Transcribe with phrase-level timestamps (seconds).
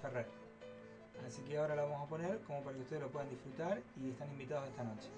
[0.00, 0.26] Ferrer.
[1.26, 4.10] Así que ahora la vamos a poner como para que ustedes lo puedan disfrutar y
[4.10, 5.08] están invitados esta noche.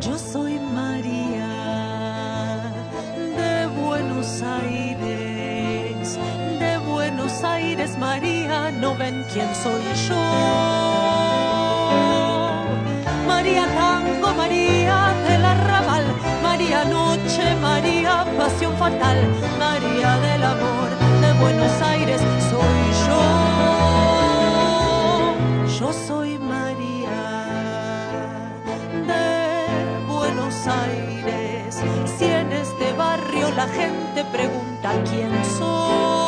[0.00, 0.51] Yo soy
[7.82, 10.22] Aires María, no ven quién soy yo.
[13.26, 16.04] María Tango, María del Arrabal,
[16.44, 19.18] María Noche, María Pasión Fatal,
[19.58, 20.90] María del Amor
[21.22, 22.20] de Buenos Aires
[22.50, 23.22] soy yo.
[25.80, 27.18] Yo soy María
[29.10, 29.26] de
[30.06, 31.82] Buenos Aires.
[32.16, 36.21] Si en este barrio la gente pregunta quién soy,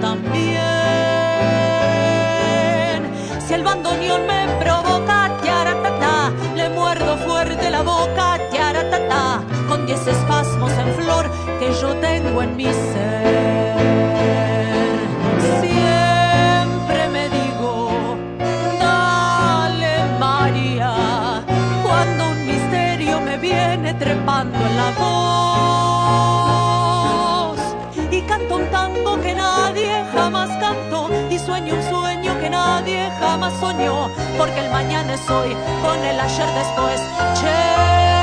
[0.00, 0.56] también.
[3.46, 10.72] Si el bandoneón me provoca, tiaratata, le muerdo fuerte la boca, tiaratata, con diez espasmos
[10.72, 13.76] en flor que yo tengo en mi ser.
[15.60, 18.16] Siempre me digo,
[18.80, 20.92] dale María,
[21.84, 25.25] cuando un misterio me viene trepando en la voz.
[33.46, 37.00] Jamás soñó, porque el mañana es hoy con el ayer después.
[37.40, 38.15] Che.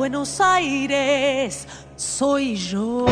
[0.00, 3.04] Buenos Aires, soy yo.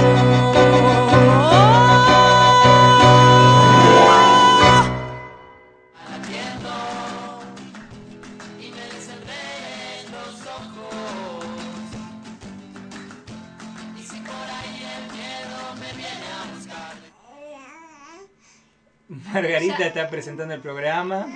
[19.31, 21.27] Margarita está presentando el programa.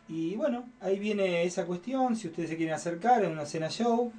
[0.09, 4.11] Y bueno, ahí viene esa cuestión, si ustedes se quieren acercar, en una cena show,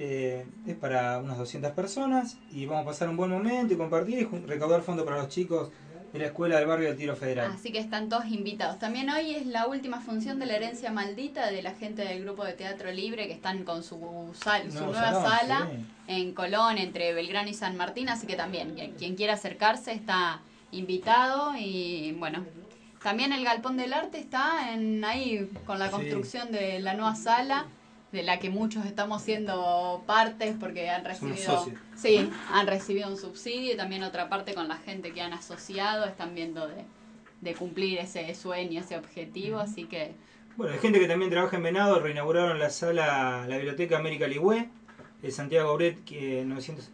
[0.00, 4.20] eh, es para unas 200 personas y vamos a pasar un buen momento y compartir
[4.20, 5.72] y recaudar fondos para los chicos
[6.12, 7.50] de la Escuela del Barrio del Tiro Federal.
[7.54, 8.78] Así que están todos invitados.
[8.78, 12.44] También hoy es la última función de la herencia maldita de la gente del grupo
[12.44, 13.98] de Teatro Libre que están con su,
[14.34, 15.68] su nueva sala
[16.06, 18.08] en Colón, entre Belgrano y San Martín.
[18.08, 20.40] Así que también, quien quiera acercarse está
[20.72, 22.44] invitado y bueno.
[23.02, 27.66] También el Galpón del Arte está en ahí con la construcción de la nueva sala
[28.12, 33.74] de la que muchos estamos siendo partes porque han recibido sí han recibido un subsidio
[33.74, 36.84] y también otra parte con la gente que han asociado están viendo de,
[37.40, 40.12] de cumplir ese sueño ese objetivo así que
[40.56, 44.70] bueno hay gente que también trabaja en Venado reinauguraron la sala la biblioteca América Ligüe
[45.22, 46.90] de Santiago Auret que 900,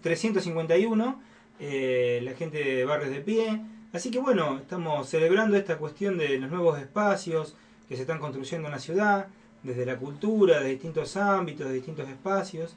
[0.00, 1.20] 351
[1.60, 3.60] eh, la gente de Barrios de Pie.
[3.92, 7.56] Así que bueno estamos celebrando esta cuestión de los nuevos espacios
[7.88, 9.28] que se están construyendo en la ciudad
[9.64, 12.76] desde la cultura, de distintos ámbitos, de distintos espacios,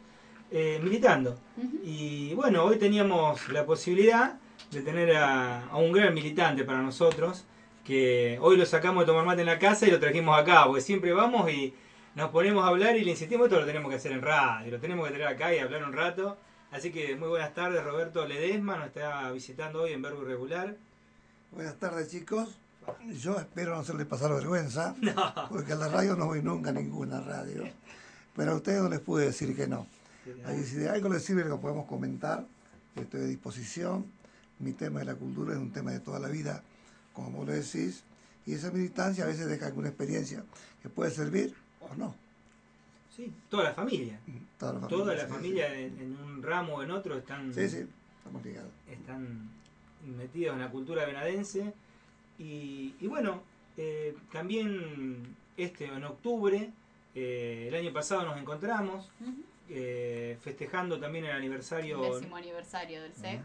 [0.49, 1.37] eh, militando.
[1.83, 4.39] Y bueno, hoy teníamos la posibilidad
[4.71, 7.45] de tener a, un gran militante para nosotros,
[7.85, 10.81] que hoy lo sacamos de tomar mate en la casa y lo trajimos acá, porque
[10.81, 11.73] siempre vamos y
[12.15, 14.79] nos ponemos a hablar y le insistimos, esto lo tenemos que hacer en radio, lo
[14.79, 16.37] tenemos que tener acá y hablar un rato.
[16.71, 20.75] Así que muy buenas tardes, Roberto Ledesma nos está visitando hoy en Verbo Irregular.
[21.51, 22.57] Buenas tardes, chicos.
[23.21, 24.95] Yo espero no hacerles pasar vergüenza,
[25.49, 27.63] porque a la radio no voy nunca a ninguna radio.
[28.35, 29.87] Pero a ustedes no les pude decir que no.
[30.45, 32.45] Ahí, si de algo les sirve, lo podemos comentar.
[32.95, 34.05] Estoy a disposición.
[34.59, 36.63] Mi tema de la cultura es un tema de toda la vida,
[37.13, 38.03] como vos lo decís.
[38.45, 40.43] Y esa militancia a veces deja alguna experiencia
[40.81, 42.15] que puede servir o no.
[43.15, 44.19] Sí, toda la familia.
[44.25, 48.71] Mm, toda la familia, en, un ramo o en otro están, sí, estamos ligados.
[48.89, 49.49] están
[50.17, 51.73] metidos en la cultura venadense
[52.39, 53.41] y, bueno,
[53.77, 56.71] eh, también este en octubre,
[57.15, 59.09] eh, el año pasado nos encontramos,
[59.69, 62.01] eh, festejando también el aniversario.
[62.13, 63.41] décimo aniversario del CEF.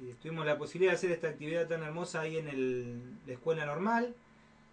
[0.00, 3.66] Y tuvimos la posibilidad de hacer esta actividad tan hermosa ahí en el, la escuela
[3.66, 4.14] normal,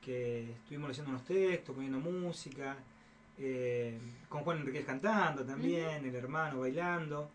[0.04, 2.78] que estuvimos leyendo unos textos, poniendo música,
[4.30, 7.30] con Juan Enriquez cantando también, el hermano bailando.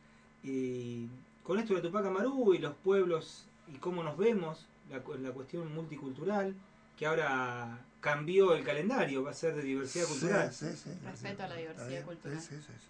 [0.44, 1.08] Y
[1.42, 3.44] con esto de Tupac Amaru y los pueblos
[3.74, 6.54] y cómo nos vemos, la, cuestión multicultural,
[6.96, 10.52] que ahora cambió el calendario, va a ser de diversidad cultural.
[10.52, 12.38] Sí, sí, Respeto a la diversidad cultural.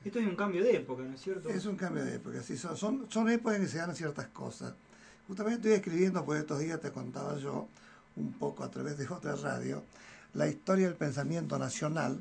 [0.05, 1.49] Esto es un cambio de época, ¿no es cierto?
[1.49, 4.29] Es un cambio de época, sí, son, son, son épocas en que se dan ciertas
[4.29, 4.75] cosas.
[5.26, 7.69] Justamente estoy escribiendo, por estos días te contaba yo,
[8.17, 9.85] un poco a través de otra radio,
[10.35, 12.20] la historia del pensamiento nacional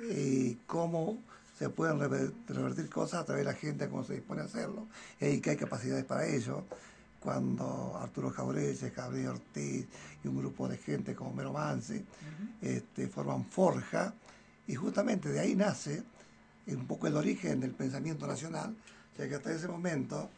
[0.00, 1.18] y cómo
[1.58, 4.86] se pueden revertir cosas a través de la gente, cómo se dispone a hacerlo,
[5.20, 6.64] y que hay capacidades para ello
[7.20, 9.86] cuando Arturo Jaureche, Gabriel Ortiz
[10.22, 12.04] y un grupo de gente como Mero Mansi
[12.60, 14.14] este, forman Forja,
[14.66, 16.02] y justamente de ahí nace
[16.66, 18.76] un poco el origen del pensamiento nacional,
[19.16, 20.28] ya que hasta ese momento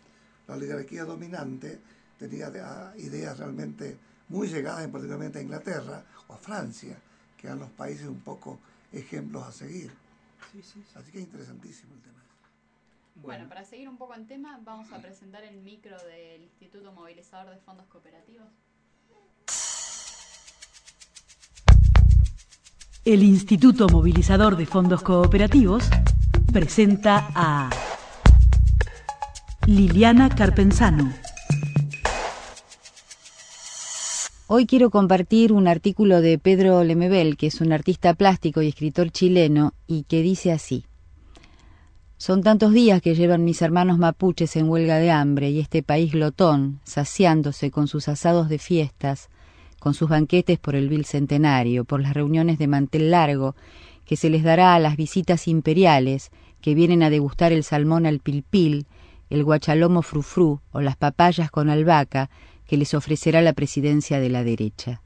[0.46, 1.80] la oligarquía dominante
[2.18, 3.96] tenía ideas realmente
[4.28, 6.96] muy llegadas, particularmente a Inglaterra o a Francia,
[7.36, 8.60] que eran los países un poco
[8.92, 9.90] ejemplos a seguir.
[10.94, 12.19] Así que es interesantísimo el tema.
[13.22, 13.48] Bueno.
[13.48, 17.60] para seguir un poco en tema, vamos a presentar el micro del Instituto Movilizador de
[17.60, 18.48] Fondos Cooperativos.
[23.04, 25.88] El Instituto Movilizador de Fondos Cooperativos
[26.52, 27.70] presenta a
[29.66, 31.12] Liliana Carpenzano.
[34.48, 39.10] Hoy quiero compartir un artículo de Pedro Lemebel, que es un artista plástico y escritor
[39.10, 40.84] chileno, y que dice así.
[42.20, 46.12] Son tantos días que llevan mis hermanos mapuches en huelga de hambre y este país
[46.12, 49.30] glotón, saciándose con sus asados de fiestas,
[49.78, 53.56] con sus banquetes por el vil centenario, por las reuniones de mantel largo,
[54.04, 58.20] que se les dará a las visitas imperiales que vienen a degustar el salmón al
[58.20, 58.84] pilpil,
[59.30, 62.28] el guachalomo frufrú o las papayas con albahaca
[62.66, 65.00] que les ofrecerá la presidencia de la derecha.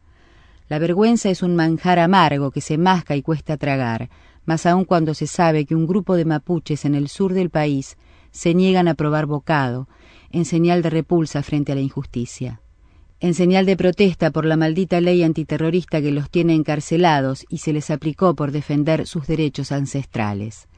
[0.68, 4.10] La vergüenza es un manjar amargo que se masca y cuesta tragar,
[4.46, 7.96] más aún cuando se sabe que un grupo de mapuches en el sur del país
[8.30, 9.88] se niegan a probar bocado,
[10.30, 12.60] en señal de repulsa frente a la injusticia,
[13.20, 17.72] en señal de protesta por la maldita ley antiterrorista que los tiene encarcelados y se
[17.72, 20.68] les aplicó por defender sus derechos ancestrales.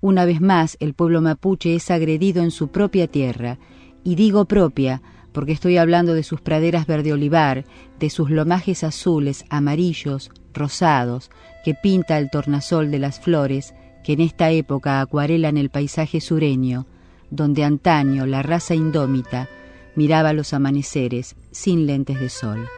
[0.00, 3.58] Una vez más, el pueblo mapuche es agredido en su propia tierra,
[4.02, 5.00] y digo propia
[5.34, 7.64] porque estoy hablando de sus praderas verde olivar,
[7.98, 11.30] de sus lomajes azules, amarillos, rosados,
[11.64, 16.86] que pinta el tornasol de las flores, que en esta época acuarelan el paisaje sureño,
[17.30, 19.48] donde antaño la raza indómita
[19.96, 22.68] miraba los amaneceres sin lentes de sol.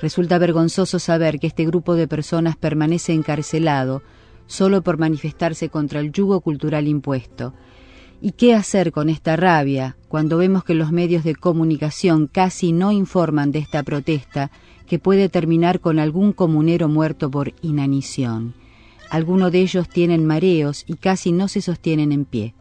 [0.00, 4.02] Resulta vergonzoso saber que este grupo de personas permanece encarcelado
[4.46, 7.54] solo por manifestarse contra el yugo cultural impuesto,
[8.20, 12.90] ¿Y qué hacer con esta rabia cuando vemos que los medios de comunicación casi no
[12.90, 14.50] informan de esta protesta
[14.88, 18.54] que puede terminar con algún comunero muerto por inanición?
[19.10, 22.54] Algunos de ellos tienen mareos y casi no se sostienen en pie.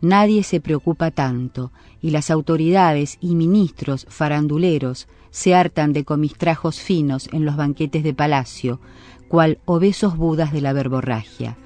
[0.00, 7.28] Nadie se preocupa tanto, y las autoridades y ministros faranduleros se hartan de comistrajos finos
[7.32, 8.80] en los banquetes de palacio,
[9.28, 11.56] cual obesos budas de la verborragia.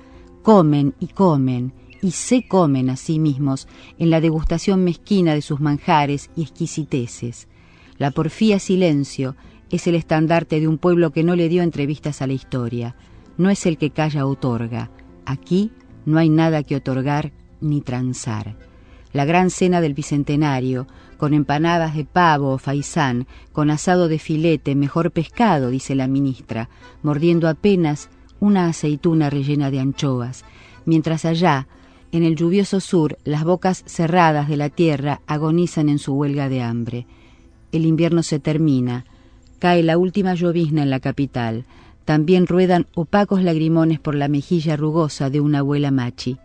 [0.43, 3.67] Comen y comen, y se comen a sí mismos
[3.99, 7.49] en la degustación mezquina de sus manjares y exquisiteces.
[7.99, 9.35] La porfía silencio
[9.70, 12.96] es el estandarte de un pueblo que no le dio entrevistas a la historia.
[13.37, 14.90] No es el que calla otorga.
[15.25, 15.72] Aquí
[16.06, 18.56] no hay nada que otorgar ni transar.
[19.12, 24.75] La gran cena del Bicentenario, con empanadas de pavo o faisán, con asado de filete,
[24.75, 26.68] mejor pescado, dice la ministra,
[27.02, 28.10] mordiendo apenas
[28.40, 30.44] una aceituna rellena de anchoas,
[30.84, 31.66] mientras allá
[32.10, 36.62] en el lluvioso sur, las bocas cerradas de la tierra agonizan en su huelga de
[36.62, 37.06] hambre.
[37.70, 39.04] El invierno se termina.
[39.59, 41.65] Cae la última llovizna en la capital.
[42.05, 46.38] También ruedan opacos lagrimones por la mejilla rugosa de una abuela machi.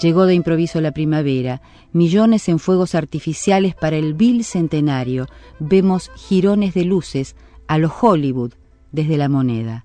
[0.00, 1.60] Llegó de improviso la primavera,
[1.92, 5.26] millones en fuegos artificiales para el vil centenario.
[5.58, 8.52] Vemos jirones de luces a los Hollywood
[8.92, 9.84] desde la moneda.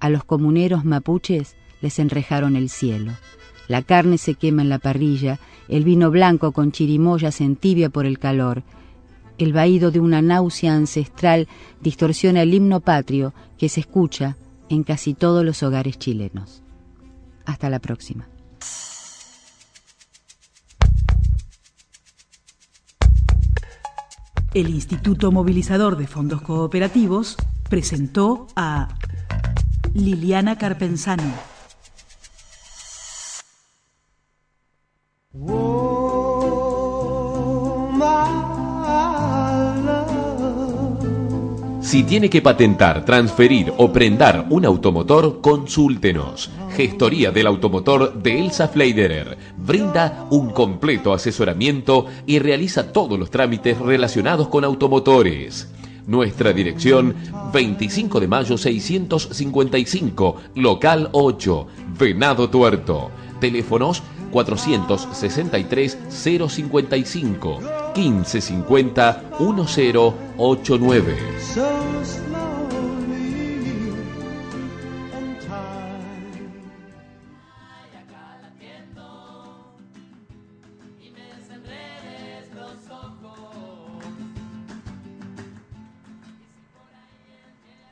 [0.00, 3.12] A los comuneros mapuches les enrejaron el cielo.
[3.68, 5.38] La carne se quema en la parrilla,
[5.68, 8.62] el vino blanco con chirimoyas en tibia por el calor.
[9.38, 11.48] El vaído de una náusea ancestral
[11.80, 14.36] distorsiona el himno patrio que se escucha
[14.68, 16.62] en casi todos los hogares chilenos.
[17.44, 18.28] Hasta la próxima.
[24.54, 27.36] El Instituto Movilizador de Fondos Cooperativos
[27.68, 28.88] presentó a
[29.92, 31.34] Liliana Carpenzano.
[41.86, 46.50] Si tiene que patentar, transferir o prendar un automotor, consúltenos.
[46.74, 49.38] Gestoría del automotor de Elsa Fleiderer.
[49.56, 55.72] Brinda un completo asesoramiento y realiza todos los trámites relacionados con automotores.
[56.08, 57.14] Nuestra dirección
[57.52, 61.66] 25 de mayo 655, local 8,
[61.96, 63.12] Venado Tuerto.
[63.38, 67.60] Teléfonos 463 055
[67.94, 71.16] 1550 1089.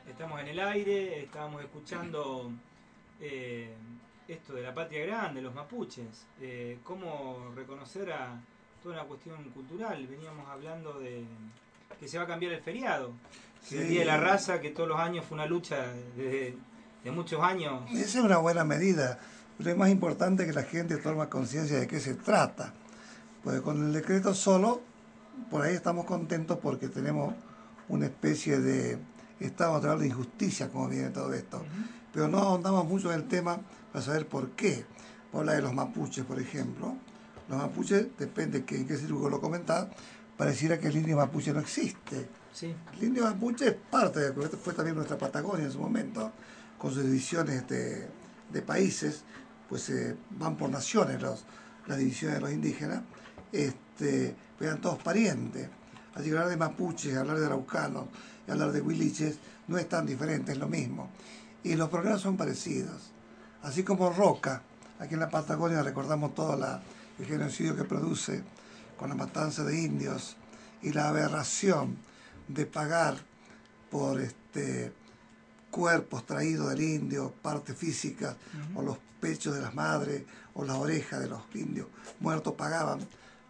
[0.09, 2.49] Estamos en el aire, estábamos escuchando
[3.19, 3.69] eh,
[4.27, 8.39] esto de la patria grande, los mapuches, eh, cómo reconocer a
[8.81, 10.07] toda una cuestión cultural.
[10.07, 11.25] Veníamos hablando de
[11.99, 13.11] que se va a cambiar el feriado,
[13.71, 16.55] el Día de la Raza, que todos los años fue una lucha de
[17.11, 17.83] muchos años.
[17.91, 19.19] Esa es una buena medida,
[19.57, 22.73] pero es más importante que la gente tome conciencia de qué se trata.
[23.43, 24.81] Pues con el decreto solo,
[25.51, 27.35] por ahí estamos contentos porque tenemos
[27.87, 28.97] una especie de
[29.39, 31.63] estado natural de injusticia, como viene todo esto.
[32.11, 33.59] Pero no ahondamos mucho en el tema
[33.95, 34.83] para saber por qué.
[35.31, 36.97] Habla de los mapuches, por ejemplo.
[37.47, 39.87] Los mapuches, depende que, en qué círculo lo comentás,
[40.35, 42.27] pareciera que el indio mapuche no existe.
[42.51, 42.75] Sí.
[42.97, 46.33] El indio mapuche es parte, de, fue también nuestra Patagonia en su momento,
[46.77, 48.09] con sus divisiones de,
[48.51, 49.23] de países,
[49.69, 51.45] pues eh, van por naciones los,
[51.87, 53.01] las divisiones de los indígenas,
[53.53, 55.69] este, eran todos parientes.
[56.15, 58.07] Así que hablar de mapuches, hablar de araucanos
[58.45, 59.37] y hablar de huiliches
[59.69, 61.11] no es tan diferente, es lo mismo.
[61.63, 63.14] Y los problemas son parecidos
[63.65, 64.61] así como Roca.
[64.99, 66.81] Aquí en la Patagonia recordamos todo la,
[67.19, 68.43] el genocidio que produce
[68.97, 70.37] con la matanza de indios
[70.81, 71.97] y la aberración
[72.47, 73.17] de pagar
[73.89, 74.93] por este
[75.71, 78.37] cuerpos traídos del indio, partes físicas,
[78.75, 81.87] o los pechos de las madres, o las orejas de los indios
[82.21, 82.99] muertos pagaban,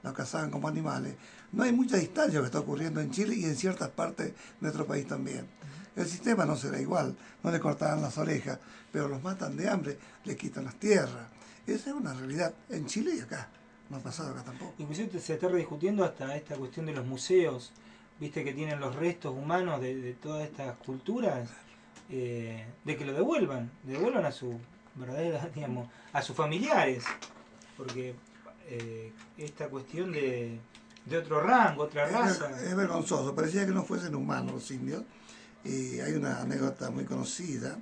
[0.01, 1.15] los cazaban como animales.
[1.51, 4.87] No hay mucha distancia que está ocurriendo en Chile y en ciertas partes de nuestro
[4.87, 5.47] país también.
[5.95, 8.59] El sistema no será igual, no le cortarán las orejas,
[8.91, 11.27] pero los matan de hambre, le quitan las tierras.
[11.65, 13.49] Esa es una realidad en Chile y acá.
[13.89, 14.73] No ha pasado acá tampoco.
[14.79, 17.71] Inclusive se está rediscutiendo hasta esta cuestión de los museos,
[18.19, 21.49] viste que tienen los restos humanos de, de todas estas culturas,
[22.09, 24.59] eh, de que lo devuelvan, devuelvan a su
[24.95, 27.03] verdadera, digamos, a sus familiares,
[27.77, 28.15] porque
[28.67, 30.59] eh, esta cuestión de,
[31.05, 32.47] de otro rango, otra Es, raza.
[32.47, 35.03] ver- es vergonzoso, parecía que no fuesen humanos los indios.
[35.65, 37.77] Y hay una anécdota muy conocida.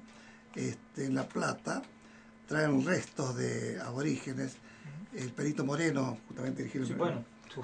[0.56, 1.82] Este, en La Plata
[2.48, 4.56] traen restos de aborígenes.
[5.14, 7.24] El Perito Moreno, justamente dirigido Sí, bueno,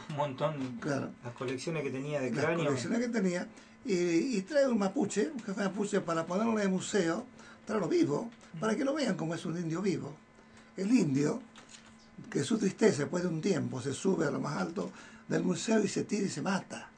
[0.09, 2.65] un montón, claro, las colecciones que tenía de las cráneo.
[2.65, 3.47] colecciones que tenía.
[3.85, 7.25] Y, y trae un mapuche, un jefe mapuche, para ponerlo en el museo,
[7.65, 10.13] traerlo vivo, para que lo vean como es un indio vivo.
[10.77, 11.41] El indio,
[12.29, 14.91] que su tristeza después de un tiempo se sube a lo más alto
[15.27, 16.89] del museo y se tira y se mata.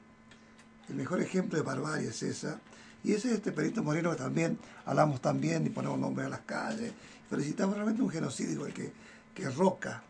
[0.90, 2.60] El mejor ejemplo de barbarie es esa.
[3.04, 6.42] Y ese es este Perito Moreno que también hablamos también y ponemos nombre a las
[6.42, 6.94] calles.
[7.30, 8.92] Felicitamos realmente un genocidio igual que,
[9.34, 10.04] que Roca.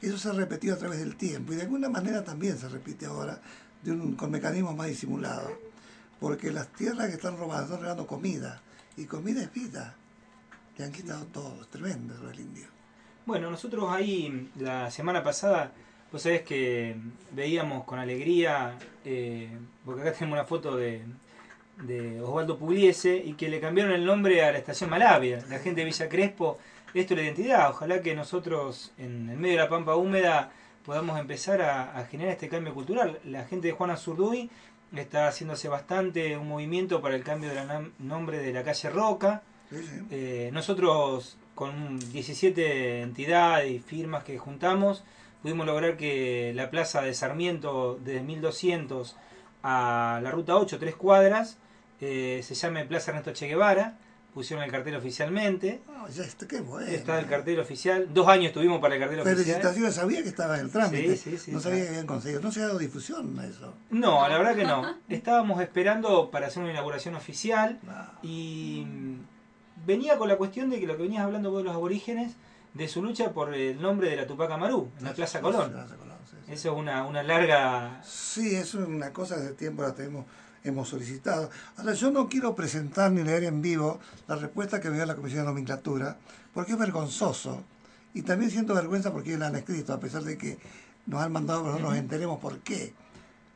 [0.00, 3.06] Eso se ha repetido a través del tiempo y de alguna manera también se repite
[3.06, 3.40] ahora
[3.82, 5.50] de un, con mecanismos más disimulados.
[6.20, 8.60] Porque las tierras que están robadas están robando comida
[8.96, 9.94] y comida es vida.
[10.76, 12.66] Le han quitado todo, es tremendo eso del indio.
[13.26, 15.72] Bueno, nosotros ahí la semana pasada,
[16.12, 16.96] vos sabés que
[17.32, 21.02] veíamos con alegría, eh, porque acá tenemos una foto de,
[21.82, 25.44] de Osvaldo Pugliese y que le cambiaron el nombre a la estación Malavia.
[25.48, 26.58] La gente de Villa Crespo,
[26.94, 27.70] esto es la identidad.
[27.70, 30.52] Ojalá que nosotros en el medio de la pampa húmeda
[30.84, 33.18] podamos empezar a, a generar este cambio cultural.
[33.24, 34.50] La gente de Juana Zurduy
[34.94, 39.42] está haciéndose bastante un movimiento para el cambio del nombre de la calle Roca.
[39.70, 40.06] Sí, sí.
[40.10, 45.04] Eh, nosotros con 17 entidades y firmas que juntamos
[45.42, 49.16] pudimos lograr que la plaza de Sarmiento desde 1200
[49.62, 51.58] a la ruta 8, tres cuadras,
[52.04, 53.96] eh, se llame Plaza Ernesto Che Guevara.
[54.34, 55.80] Pusieron el cartel oficialmente.
[55.88, 56.88] Ah, ya está, qué bueno.
[56.88, 58.12] Está el cartel oficial.
[58.12, 59.36] Dos años tuvimos para el cartel oficial.
[59.36, 61.16] Felicitaciones, sabía que estaba en el trámite.
[61.16, 62.40] Sí, sí, sí, no sabía que habían conseguido.
[62.40, 63.74] No se ha dado difusión a eso.
[63.90, 64.96] No, la verdad que no.
[65.08, 67.78] Estábamos esperando para hacer una inauguración oficial
[68.22, 69.18] y mm,
[69.86, 72.34] venía con la cuestión de que lo que venías hablando vos de los aborígenes,
[72.74, 75.72] de su lucha por el nombre de la Tupac Amaru, en la Plaza Colón.
[76.48, 78.02] Eso es una, una larga...
[78.04, 80.26] Sí, es una cosa hace tiempo la tenemos,
[80.64, 81.50] hemos solicitado.
[81.76, 85.14] Ahora, yo no quiero presentar ni leer en vivo la respuesta que me dio la
[85.14, 86.16] Comisión de Nomenclatura,
[86.52, 87.62] porque es vergonzoso.
[88.14, 90.58] Y también siento vergüenza porque la han escrito, a pesar de que
[91.06, 92.94] nos han mandado que nosotros nos enteremos por qué.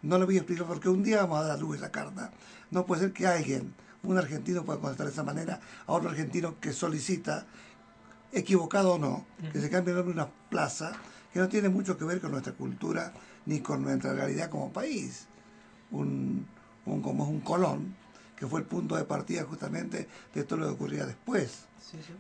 [0.03, 2.31] No lo voy a explicar porque un día vamos a dar luz a esa carta.
[2.71, 6.61] No puede ser que alguien, un argentino, pueda contestar de esa manera a otro argentino
[6.61, 7.47] que solicita,
[8.33, 10.93] equivocado o no, que se cambie el nombre de una plaza
[11.33, 13.13] que no tiene mucho que ver con nuestra cultura
[13.47, 15.27] ni con nuestra realidad como país.
[15.91, 16.47] Un,
[16.95, 17.95] un- como es un Colón,
[18.37, 21.65] que fue el punto de partida justamente de todo lo que ocurría después,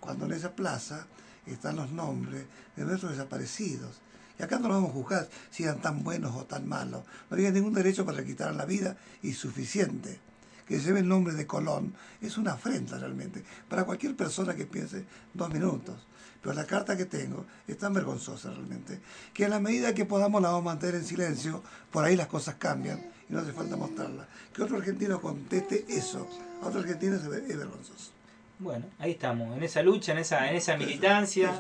[0.01, 1.07] cuando en esa plaza
[1.47, 2.45] están los nombres
[2.77, 4.01] de nuestros desaparecidos.
[4.39, 7.03] Y acá no los vamos a juzgar si eran tan buenos o tan malos.
[7.31, 10.21] No tienen ningún derecho para quitar la vida y suficiente.
[10.67, 15.07] Que lleve el nombre de Colón es una afrenta realmente para cualquier persona que piense
[15.35, 16.07] dos minutos.
[16.43, 19.01] Pero la carta que tengo es tan vergonzosa realmente
[19.33, 22.29] que a la medida que podamos la vamos a mantener en silencio, por ahí las
[22.29, 24.27] cosas cambian y no hace falta mostrarla.
[24.55, 26.27] Que otro argentino conteste eso,
[26.63, 28.11] a otro argentino es ver- es vergonzoso.
[28.59, 31.53] Bueno, ahí estamos, en esa lucha, en esa, en esa militancia,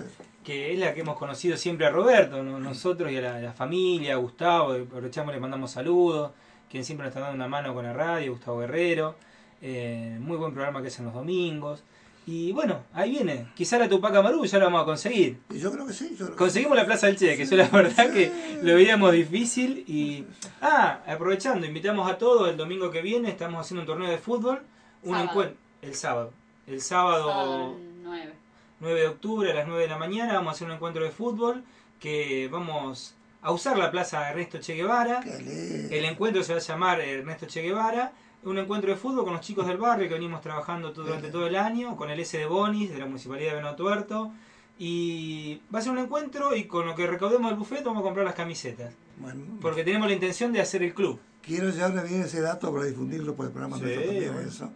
[0.44, 2.58] que es la que hemos conocido siempre a Roberto, ¿no?
[2.58, 6.32] nosotros y a la, a la familia, a Gustavo, aprovechamos, le mandamos saludos,
[6.68, 9.14] quien siempre nos está dando una mano con la radio, Gustavo Guerrero,
[9.62, 11.82] eh, muy buen programa que hacen los domingos.
[12.30, 15.38] Y bueno, ahí viene, quizá la Tupac Amaru ya la vamos a conseguir.
[15.48, 16.10] Yo creo que sí.
[16.10, 18.30] Yo creo que Conseguimos la Plaza del Che, que eso la verdad que
[18.62, 19.82] lo veíamos difícil.
[19.88, 20.26] Y.
[20.60, 24.60] Ah, aprovechando, invitamos a todos el domingo que viene, estamos haciendo un torneo de fútbol.
[25.04, 25.56] Un encuentro.
[25.80, 26.34] El sábado.
[26.66, 28.32] El sábado Sábado 9.
[28.80, 31.10] 9 de octubre a las 9 de la mañana vamos a hacer un encuentro de
[31.10, 31.64] fútbol
[31.98, 35.20] que vamos a usar la Plaza Ernesto Che Guevara.
[35.24, 35.94] Qué lindo.
[35.94, 38.12] El encuentro se va a llamar Ernesto Che Guevara.
[38.44, 41.46] Un encuentro de fútbol con los chicos del barrio que venimos trabajando todo- durante todo
[41.46, 44.32] el año, con el S de Bonis de la Municipalidad de Venado Tuerto.
[44.78, 48.04] Y va a ser un encuentro y con lo que recaudemos del buffet vamos a
[48.04, 48.94] comprar las camisetas.
[49.18, 51.18] Bueno, Porque tenemos la intención de hacer el club.
[51.42, 54.48] quiero llevarme bien ese dato para difundirlo por el programa Sí, nuestro también, bueno.
[54.48, 54.70] eso.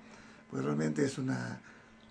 [0.51, 1.61] Porque realmente es una,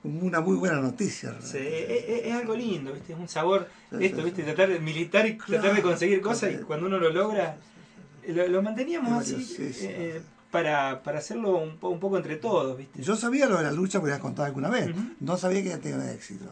[0.04, 1.36] una muy buena noticia.
[1.42, 3.12] Sí, es, es- es algo lindo, ¿viste?
[3.12, 4.44] Es un sabor, Sí, esto, ¿viste?
[4.44, 7.58] Tratar de militar y tratar de conseguir cosas y cuando uno lo logra,
[8.28, 13.02] lo, lo manteníamos así eh, para, para hacerlo un, un poco entre todos, ¿viste?
[13.02, 14.90] Yo sabía lo de la lucha porque ya contado alguna vez.
[15.20, 16.46] No sabía que ya tenía éxito.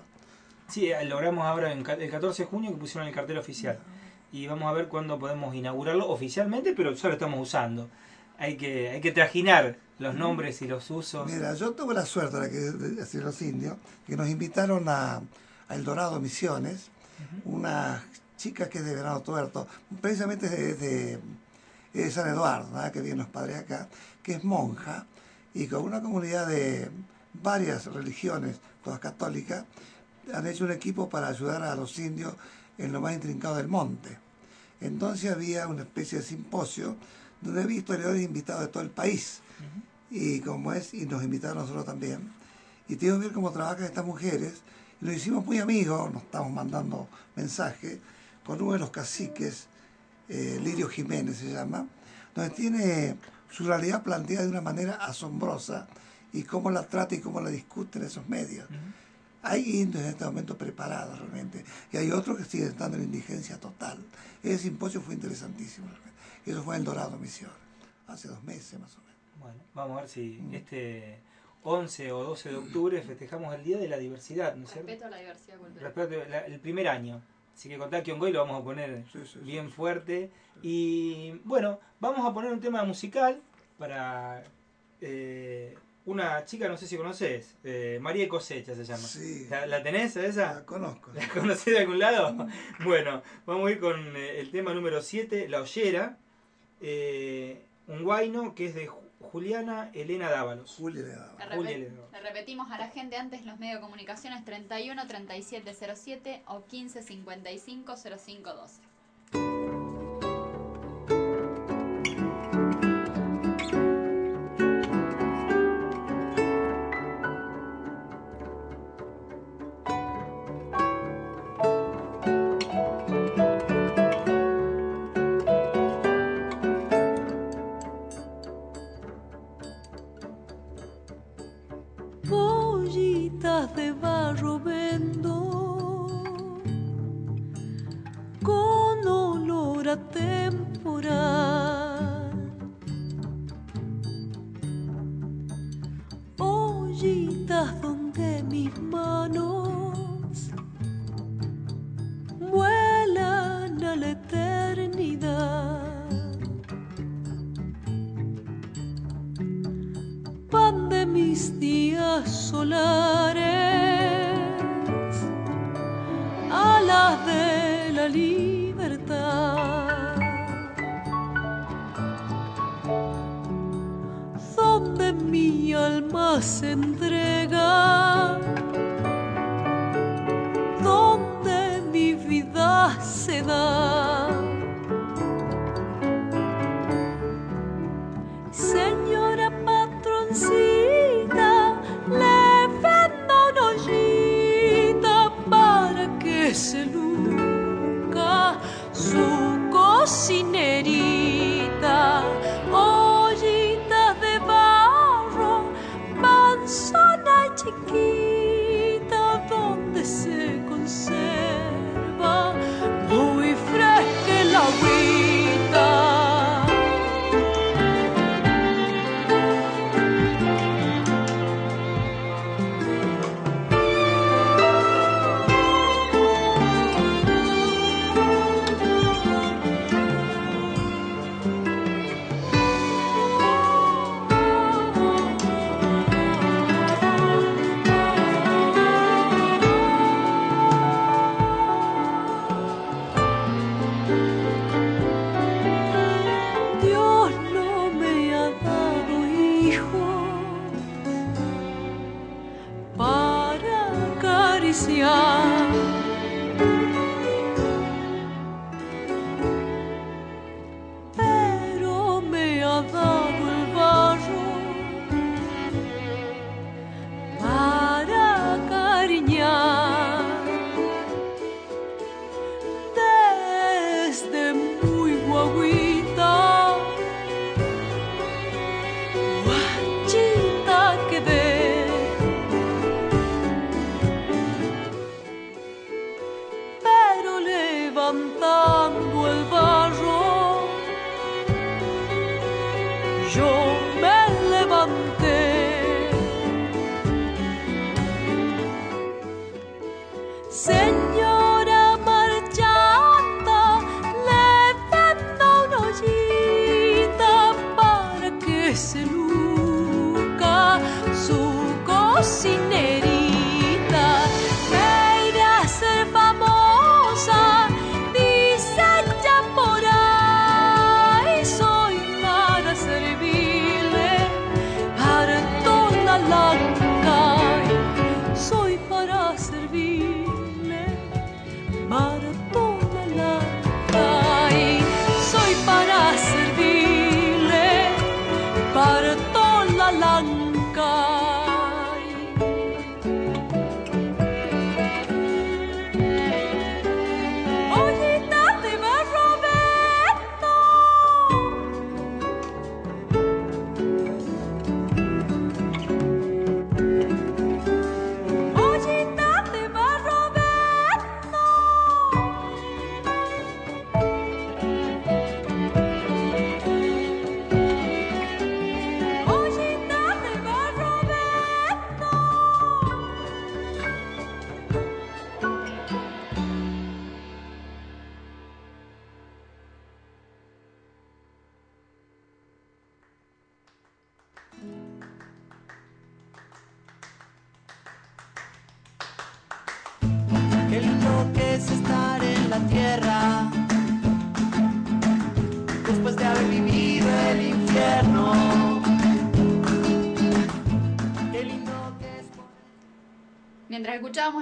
[0.70, 3.80] Sí, eh, logramos ahora en el 14 de junio que pusieron el cartel oficial.
[4.32, 7.90] Y vamos a ver cuándo podemos inaugurarlo oficialmente, pero ya lo estamos usando.
[8.38, 11.30] Hay que, hay que trajinar los nombres y los usos.
[11.30, 13.76] Mira, yo tuve la suerte de que de decir los indios,
[14.08, 15.22] que nos invitaron a,
[15.68, 16.90] a El Dorado Misiones,
[17.44, 18.02] unas
[18.38, 19.68] chica que es de Verano Tuerto,
[20.02, 21.20] precisamente de, de,
[21.94, 23.88] de San Eduardo, que vienen los padres acá,
[24.24, 25.06] que es monja,
[25.54, 26.90] y con una comunidad de
[27.34, 29.66] varias religiones, todas católicas,
[30.34, 32.34] han hecho un equipo para ayudar a los indios
[32.78, 34.18] en lo más intrincado del monte.
[34.82, 36.96] Entonces había una especie de simposio
[37.42, 39.42] donde había historiadores invitados de todo el país.
[40.12, 42.32] Y como es, y nos invitaron a nosotros también.
[42.88, 44.62] Y te que ver cómo trabajan estas mujeres.
[45.02, 48.00] Y nos hicimos muy amigos, nos estamos mandando mensajes
[48.46, 49.68] con uno de los caciques,
[50.30, 51.88] eh, Lirio Jiménez se llama,
[52.36, 53.16] donde tiene
[53.50, 55.88] su realidad planteada de una manera asombrosa
[56.32, 58.68] y cómo la trata y cómo la discute en esos medios.
[59.42, 63.58] Hay indios en este momento preparados realmente y hay otros que siguen estando en indigencia
[63.60, 63.98] total.
[64.44, 65.88] Ese simposio fue interesantísimo.
[65.88, 66.10] Realmente.
[66.46, 67.52] Eso fue en Dorado Misión,
[68.08, 69.16] hace dos meses más o menos.
[69.40, 71.20] Bueno, vamos a ver si este
[71.64, 74.88] 11 o 12 de octubre festejamos el Día de la Diversidad, ¿no es cierto?
[74.88, 75.94] Respeto a la diversidad cultural.
[75.94, 77.22] Respeto la- el primer año.
[77.60, 79.40] Así que con Kiongoy lo vamos a poner Sí, sí, sí.
[79.40, 80.32] bien fuerte.
[80.62, 83.42] Y bueno, vamos a poner un tema musical
[83.78, 84.46] para
[85.02, 89.04] eh, una chica, no sé si conoces, eh, María de Cosecha se llama.
[89.04, 89.46] Sí.
[89.50, 90.54] ¿La, la tenés a esa?
[90.54, 91.12] La conozco.
[91.14, 92.48] ¿La conocés de algún lado?
[92.86, 96.18] Bueno, vamos a ir con eh, el tema número 7, La Ollera.
[96.80, 98.88] eh, un guayno que es de
[99.20, 100.76] Juliana Elena Dávalos.
[100.78, 101.46] Julia le daba.
[101.46, 102.02] Le, Julia Elena.
[102.12, 107.96] le repetimos a la gente antes los medios de comunicaciones 31 3707 o 15 55
[107.98, 108.89] 05 12.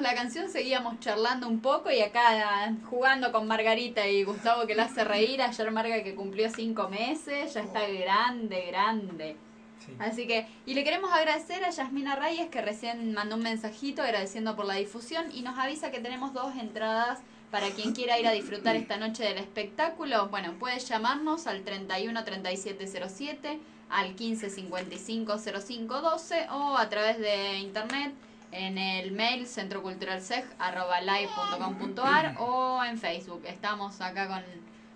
[0.01, 4.83] La canción seguíamos charlando un poco y acá jugando con Margarita y Gustavo que la
[4.83, 5.41] hace reír.
[5.41, 9.37] Ayer Marga que cumplió cinco meses, ya está grande, grande.
[9.79, 9.93] Sí.
[9.99, 14.55] Así que, y le queremos agradecer a Yasmina Reyes que recién mandó un mensajito agradeciendo
[14.55, 17.19] por la difusión y nos avisa que tenemos dos entradas
[17.49, 20.27] para quien quiera ir a disfrutar esta noche del espectáculo.
[20.27, 27.59] Bueno, puede llamarnos al 31 3707, al 15 55 05 12 o a través de
[27.59, 28.13] internet
[28.51, 33.43] en el mail centroculturalseg.live.com.ar o en Facebook.
[33.45, 34.43] Estamos acá con,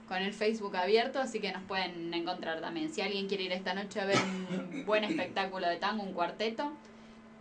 [0.07, 2.93] con el Facebook abierto, así que nos pueden encontrar también.
[2.93, 4.17] Si alguien quiere ir esta noche a ver
[4.51, 6.71] un buen espectáculo de tango, un cuarteto,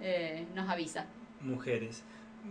[0.00, 1.06] eh, nos avisa.
[1.40, 2.02] mujeres.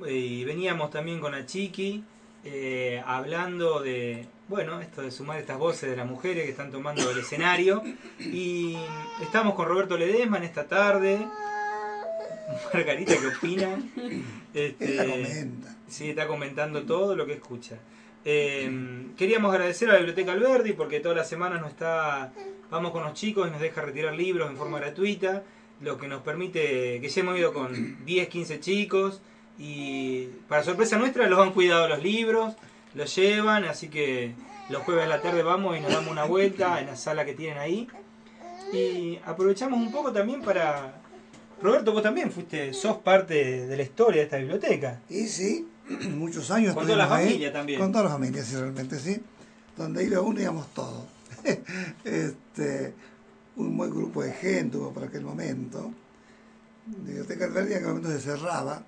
[0.07, 2.03] Y veníamos también con la Chiqui
[2.45, 7.09] eh, hablando de, bueno, esto de sumar estas voces de las mujeres que están tomando
[7.09, 7.83] el escenario.
[8.19, 8.77] Y
[9.21, 11.27] estamos con Roberto Ledesma en esta tarde.
[12.73, 13.79] Margarita, ¿qué opina?
[14.53, 15.75] Este, comenta.
[15.87, 17.77] Sí, está comentando todo lo que escucha.
[18.25, 22.33] Eh, queríamos agradecer a la Biblioteca Alberdi porque todas las semanas nos está,
[22.69, 25.43] vamos con los chicos y nos deja retirar libros en forma gratuita,
[25.81, 29.21] lo que nos permite que ya hemos ido con 10, 15 chicos
[29.57, 32.55] y para sorpresa nuestra los han cuidado los libros,
[32.93, 34.33] los llevan, así que
[34.69, 37.33] los jueves a la tarde vamos y nos damos una vuelta en la sala que
[37.33, 37.87] tienen ahí.
[38.73, 40.98] Y aprovechamos un poco también para...
[41.61, 45.01] Roberto, vos también fuiste, sos parte de la historia de esta biblioteca.
[45.09, 45.67] Y sí,
[46.15, 47.79] muchos años Con toda la ahí, familia también.
[47.79, 49.21] Con toda la familia, sí, realmente sí.
[49.75, 51.05] Donde iba uno íbamos todos.
[52.03, 52.93] este,
[53.55, 55.91] un buen grupo de gente hubo por aquel momento.
[56.87, 58.83] La Biblioteca Alberdi en aquel momento se cerraba,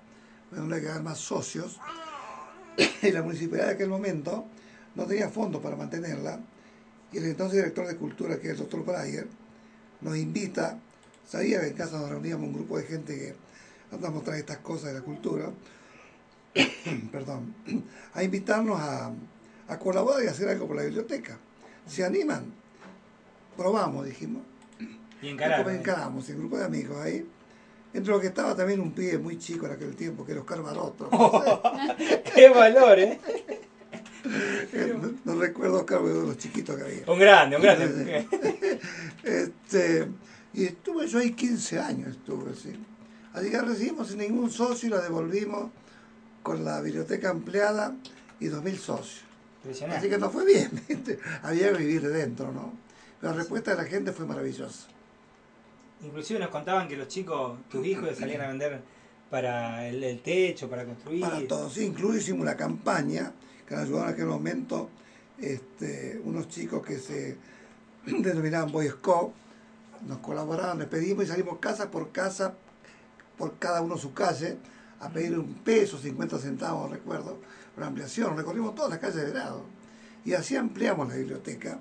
[0.50, 1.78] no le quedaban más socios.
[3.02, 4.46] y la municipalidad de aquel momento
[4.94, 6.40] no tenía fondos para mantenerla.
[7.12, 9.26] Y el entonces director de cultura, que es el doctor Breyer,
[10.00, 10.78] nos invita,
[11.26, 13.34] sabía que en casa nos reuníamos un grupo de gente que
[13.94, 15.50] anda a mostrar estas cosas de la cultura,
[17.12, 17.54] perdón,
[18.14, 19.12] a invitarnos a,
[19.68, 21.38] a colaborar y hacer algo por la biblioteca.
[21.86, 22.44] ¿Se animan?
[23.56, 24.42] Probamos, dijimos.
[25.20, 25.62] Y Y encarar.
[25.64, 27.26] como encaramos, el grupo de amigos ahí.
[27.94, 30.60] Entre los que estaba también un pibe muy chico en aquel tiempo, que era Oscar.
[30.60, 30.92] No,
[31.98, 32.22] sé.
[32.34, 33.20] ¡Qué valor, eh!
[34.72, 37.02] Eh, no- no recuerdo Oscar, pero de los chiquitos que había.
[37.12, 38.26] Un grande, un grande.
[39.22, 40.08] Este,
[40.54, 42.72] y estuve yo ahí 15 años, estuve, sí.
[43.32, 45.70] Así que recibimos sin ningún socio y la devolvimos
[46.42, 47.94] con la biblioteca ampliada
[48.40, 49.22] y 2.000 socios.
[49.62, 50.10] Así Impresionante.
[50.10, 51.18] que nos fue bien, ¿viste?
[51.42, 52.72] había que vivir dentro, ¿no?
[53.20, 54.88] Pero la respuesta de la gente fue maravillosa.
[56.02, 58.80] Inclusive nos contaban que los chicos, tus hijos, salían a vender
[59.30, 61.20] para el, el techo, para construir.
[61.20, 63.32] Para todos, sí, incluso hicimos una campaña
[63.66, 64.90] que nos ayudaron en aquel momento
[65.38, 67.36] este, unos chicos que se
[68.06, 69.32] denominaban Boy Scout,
[70.06, 72.54] nos colaboraron, les pedimos y salimos casa por casa,
[73.36, 74.58] por cada uno su calle,
[75.00, 77.38] a pedir un peso, 50 centavos, recuerdo,
[77.76, 78.36] una ampliación.
[78.36, 79.64] Recorrimos todas las calles de Verado
[80.24, 81.80] y así ampliamos la biblioteca.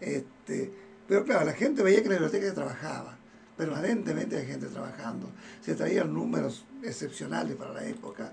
[0.00, 0.72] Este,
[1.08, 3.16] pero claro, la gente veía que la biblioteca se trabajaba,
[3.56, 5.30] permanentemente hay gente trabajando.
[5.60, 8.32] Se traían números excepcionales para la época.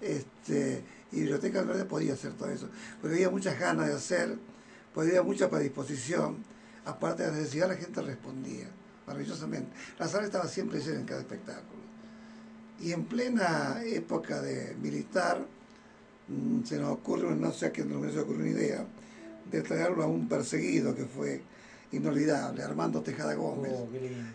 [0.00, 2.68] Este, y Biblioteca Verde podía hacer todo eso,
[3.00, 4.38] porque había muchas ganas de hacer,
[4.94, 6.44] pues había mucha predisposición.
[6.84, 8.66] Aparte de la necesidad, la gente respondía
[9.06, 9.70] maravillosamente.
[9.98, 11.80] La sala estaba siempre llena en cada espectáculo.
[12.80, 15.44] Y en plena época de militar,
[16.28, 18.84] mm, se nos ocurre, no sé a quién no se ocurrió una idea,
[19.50, 21.42] de traerlo a un perseguido que fue
[21.92, 23.88] inolvidable, Armando Tejada Gómez Oh,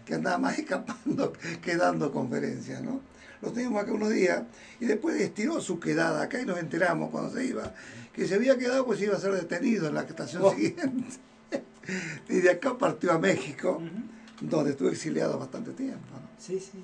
[0.06, 3.00] que andaba más escapando que dando conferencias, ¿no?
[3.42, 4.44] Lo teníamos acá unos días
[4.80, 7.74] y después estiró su quedada acá y nos enteramos cuando se iba,
[8.14, 10.54] que se había quedado pues iba a ser detenido en la estación Oh.
[10.54, 11.06] siguiente.
[12.30, 13.82] y de acá partió a México,
[14.42, 16.14] donde estuvo exiliado bastante tiempo.
[16.14, 16.28] ¿no?
[16.38, 16.84] Sí, sí.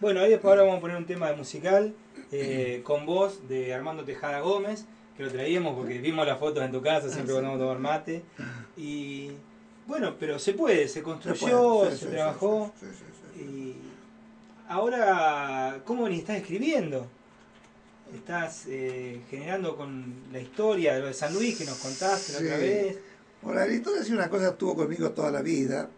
[0.00, 1.94] Bueno, ahí después ahora vamos a poner un tema musical
[2.32, 6.72] eh, con voz de Armando Tejada Gómez, que lo traíamos porque vimos las fotos en
[6.72, 8.22] tu casa, siempre cuando vamos a tomar mate.
[8.76, 9.32] Y
[9.86, 12.72] bueno, pero se puede, se construyó, se sí, sí, trabajó.
[13.36, 13.42] sí.
[13.42, 13.76] Y
[14.68, 17.06] ahora, ¿cómo ni estás escribiendo?
[18.14, 22.38] Estás eh, generando con la historia de lo de San Luis que nos contaste la
[22.38, 22.98] otra vez.
[23.42, 25.88] Bueno, la historia es una cosa que estuvo conmigo toda la vida.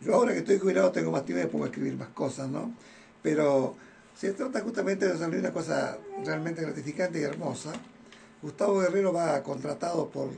[0.00, 2.72] Yo ahora que estoy jubilado tengo más tiempo y a escribir más cosas, ¿no?
[3.22, 3.76] Pero
[4.14, 7.72] se trata justamente de salir una cosa realmente gratificante y hermosa.
[8.42, 10.30] Gustavo Guerrero va contratado por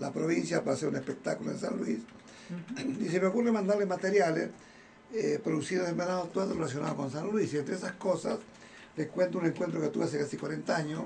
[0.00, 2.00] la provincia para hacer un espectáculo en San Luis
[3.00, 4.50] y se me ocurre mandarle materiales
[5.12, 7.52] eh, producidos en Venado Tuerto relacionados con San Luis.
[7.54, 8.38] Y entre esas cosas
[8.96, 11.02] les cuento un encuentro que tuve hace casi 40 años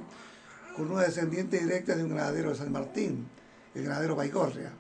[0.76, 3.26] con una descendiente directa de un ganadero de San Martín,
[3.74, 4.72] el ganadero Baigorria,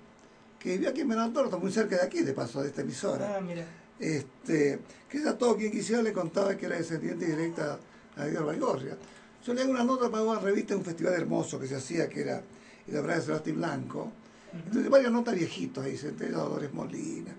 [0.58, 3.36] que vivía aquí en Tuerto, muy cerca de aquí, de paso, de esta emisora.
[3.36, 3.64] Ah, mira.
[3.98, 7.78] Este, que a todo quien quisiera le contaba que era descendiente directa de
[8.16, 8.96] Ganadero Baigorria.
[9.44, 12.08] Yo le hago una nota para una revista de un festival hermoso que se hacía,
[12.08, 12.42] que era
[12.86, 14.12] el de de Sebastián Blanco.
[14.52, 17.32] Entonces, varias notas viejitos ahí, se entera Dolores Molina.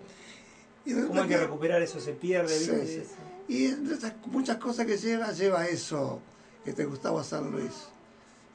[0.86, 2.00] Y ¿Cómo hay que recuperar eso?
[2.00, 2.58] Se pierde.
[2.58, 3.04] Sí,
[3.48, 6.22] Y entre muchas cosas que lleva, lleva eso
[6.64, 7.90] que te gustaba San Luis.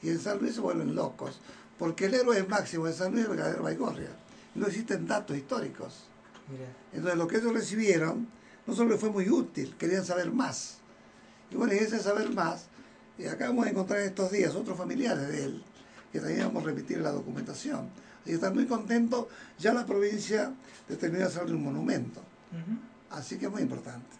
[0.03, 1.39] Y en San Luis se vuelven locos,
[1.79, 4.11] porque el héroe máximo de San Luis es el verdadero Baigorria.
[4.55, 6.05] No existen datos históricos.
[6.93, 8.29] Entonces, lo que ellos recibieron
[8.67, 10.79] no solo fue muy útil, querían saber más.
[11.51, 12.67] Y bueno, y ese saber más,
[13.19, 15.63] y acabamos de encontrar en estos días otros familiares de él,
[16.13, 17.89] que también vamos a remitir la documentación.
[18.27, 19.27] Y están muy contentos,
[19.59, 20.53] ya la provincia
[20.89, 22.21] determinó hacerle un monumento.
[23.11, 24.17] Así que es muy importante.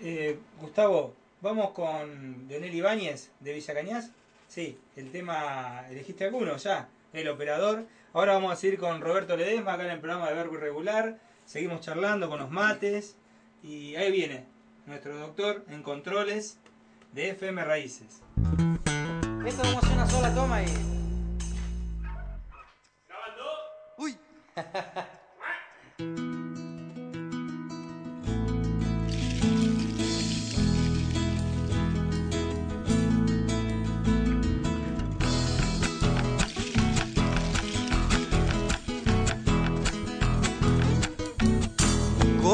[0.00, 4.10] Eh, Gustavo, vamos con Leonel Ibáñez de Villa Cañas.
[4.48, 7.86] Sí, el tema, elegiste alguno ya, el operador.
[8.12, 11.18] Ahora vamos a seguir con Roberto Ledesma acá en el programa de Verbo Irregular.
[11.44, 13.16] Seguimos charlando con los mates.
[13.62, 14.44] Y ahí viene
[14.86, 16.58] nuestro doctor en controles
[17.12, 18.22] de FM Raíces.
[19.44, 20.66] Esto vamos a hacer una sola toma y.
[23.08, 23.44] ¿Grabando?
[23.98, 24.16] ¡Uy!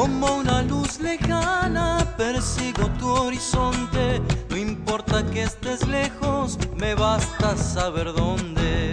[0.03, 8.11] Como una luz lejana persigo tu horizonte, no importa que estés lejos, me basta saber
[8.11, 8.91] dónde.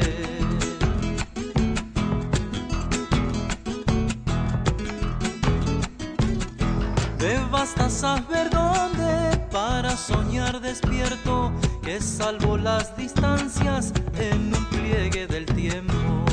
[7.18, 11.50] Me basta saber dónde para soñar despierto,
[11.82, 16.29] que salvo las distancias en un pliegue del tiempo.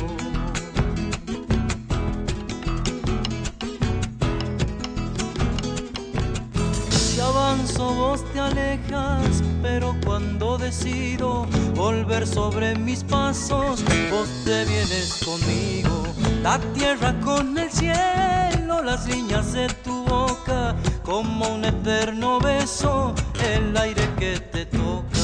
[7.76, 16.04] Vos te alejas, pero cuando decido volver sobre mis pasos, vos te vienes conmigo.
[16.42, 23.14] La tierra con el cielo, las líneas de tu boca, como un eterno beso,
[23.54, 25.17] el aire que te toca.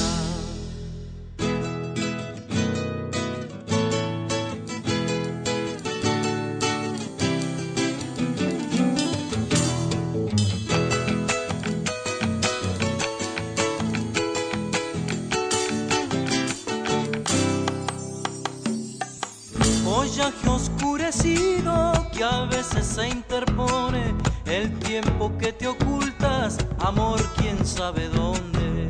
[22.95, 24.15] Se interpone
[24.47, 28.89] el tiempo que te ocultas, amor, quién sabe dónde.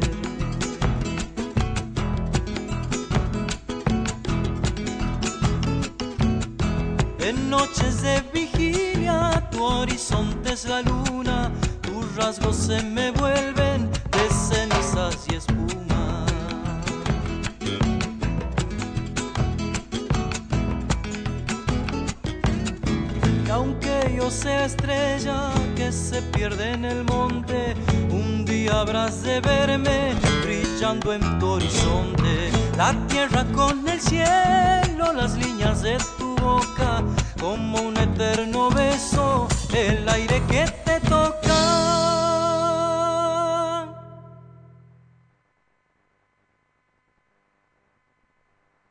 [7.19, 14.29] En noches de vigilia, tu horizonte es la luna, tus rasgos se me vuelven de
[14.29, 15.84] cenizas y espuma.
[24.31, 27.75] Sea estrella que se pierde en el monte,
[28.11, 32.51] un día habrás de verme brillando en tu horizonte.
[32.77, 37.03] La tierra con el cielo, las líneas de tu boca,
[37.41, 41.35] como un eterno beso, el aire que te toca.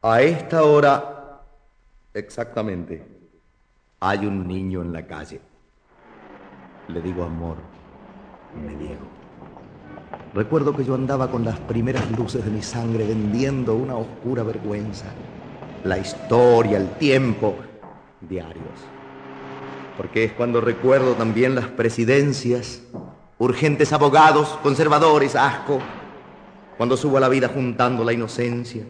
[0.01, 1.41] A esta hora,
[2.13, 3.22] exactamente,
[4.04, 5.39] hay un niño en la calle.
[6.89, 7.56] Le digo amor,
[8.62, 9.08] me niego.
[10.34, 15.06] Recuerdo que yo andaba con las primeras luces de mi sangre vendiendo una oscura vergüenza.
[15.86, 17.56] La historia, el tiempo,
[18.20, 18.66] diarios.
[19.95, 22.82] Porque es cuando recuerdo también las presidencias,
[23.38, 25.80] urgentes abogados, conservadores, asco.
[26.76, 28.84] Cuando subo a la vida juntando la inocencia,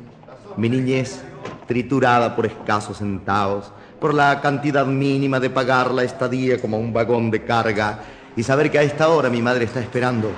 [0.57, 1.24] mi niñez
[1.68, 3.72] triturada por escasos centavos
[4.03, 7.99] por la cantidad mínima de pagar la estadía como un vagón de carga
[8.35, 10.29] y saber que a esta hora mi madre está esperando.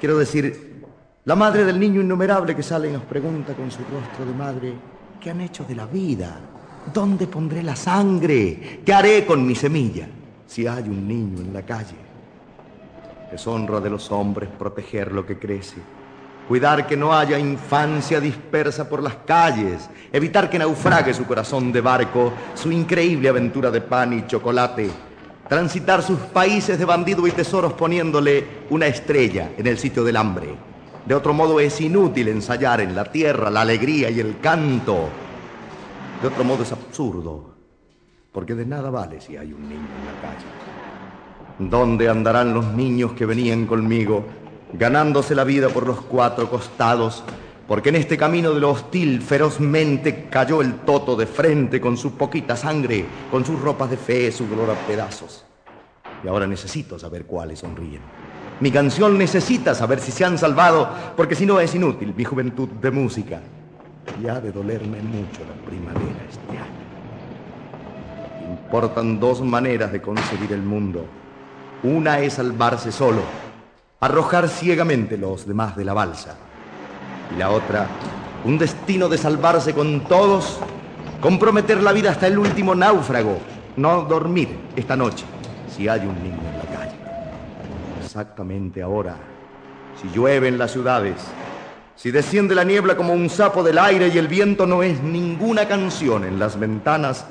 [0.00, 0.82] Quiero decir,
[1.24, 4.72] la madre del niño innumerable que sale y nos pregunta con su rostro de madre,
[5.20, 6.40] ¿qué han hecho de la vida?
[6.92, 8.80] ¿Dónde pondré la sangre?
[8.84, 10.08] ¿Qué haré con mi semilla
[10.44, 11.94] si hay un niño en la calle?
[13.32, 15.76] Es honra de los hombres proteger lo que crece
[16.48, 21.80] cuidar que no haya infancia dispersa por las calles, evitar que naufrague su corazón de
[21.80, 24.90] barco, su increíble aventura de pan y chocolate,
[25.48, 30.54] transitar sus países de bandido y tesoros poniéndole una estrella en el sitio del hambre.
[31.06, 35.08] De otro modo es inútil ensayar en la tierra la alegría y el canto.
[36.22, 37.54] De otro modo es absurdo,
[38.32, 40.64] porque de nada vale si hay un niño en la calle.
[41.58, 44.24] ¿Dónde andarán los niños que venían conmigo?
[44.78, 47.22] Ganándose la vida por los cuatro costados,
[47.66, 52.14] porque en este camino de lo hostil ferozmente cayó el toto de frente con su
[52.14, 55.44] poquita sangre, con sus ropas de fe, su dolor a pedazos.
[56.22, 58.00] Y ahora necesito saber cuáles sonríen.
[58.60, 62.68] Mi canción necesita saber si se han salvado, porque si no es inútil mi juventud
[62.68, 63.40] de música.
[64.22, 66.84] Y ha de dolerme mucho la primavera este año.
[68.50, 71.06] Importan dos maneras de concebir el mundo.
[71.82, 73.22] Una es salvarse solo,
[74.04, 76.36] arrojar ciegamente los demás de la balsa.
[77.34, 77.86] Y la otra,
[78.44, 80.60] un destino de salvarse con todos,
[81.22, 83.38] comprometer la vida hasta el último náufrago,
[83.76, 85.24] no dormir esta noche
[85.74, 86.96] si hay un niño en la calle.
[88.04, 89.16] Exactamente ahora,
[90.00, 91.16] si llueve en las ciudades,
[91.96, 95.66] si desciende la niebla como un sapo del aire y el viento no es ninguna
[95.66, 97.24] canción en las ventanas,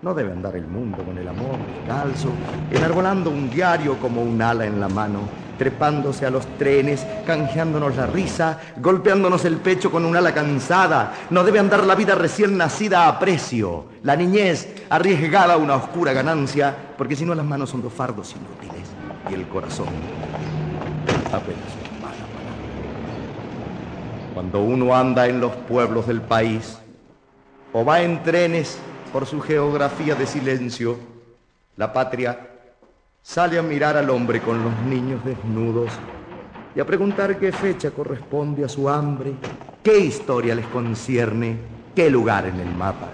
[0.00, 2.30] no debe andar el mundo con el amor descalzo,
[2.70, 8.06] enarbolando un diario como un ala en la mano, trepándose a los trenes, canjeándonos la
[8.06, 11.14] risa, golpeándonos el pecho con un ala cansada.
[11.30, 16.12] No debe andar la vida recién nacida a precio, la niñez arriesgada a una oscura
[16.12, 18.88] ganancia, porque si no las manos son dos fardos inútiles
[19.30, 19.88] y el corazón
[21.26, 22.26] apenas una mala.
[24.32, 26.78] Cuando uno anda en los pueblos del país
[27.72, 28.78] o va en trenes
[29.12, 30.98] por su geografía de silencio,
[31.76, 32.57] la patria
[33.22, 35.90] sale a mirar al hombre con los niños desnudos
[36.74, 39.34] y a preguntar qué fecha corresponde a su hambre,
[39.82, 41.58] qué historia les concierne,
[41.94, 43.08] qué lugar en el mapa.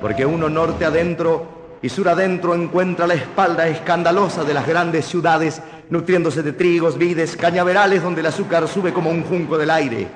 [0.00, 5.60] Porque uno norte adentro y sur adentro encuentra la espalda escandalosa de las grandes ciudades,
[5.90, 10.08] nutriéndose de trigos, vides, cañaverales donde el azúcar sube como un junco del aire.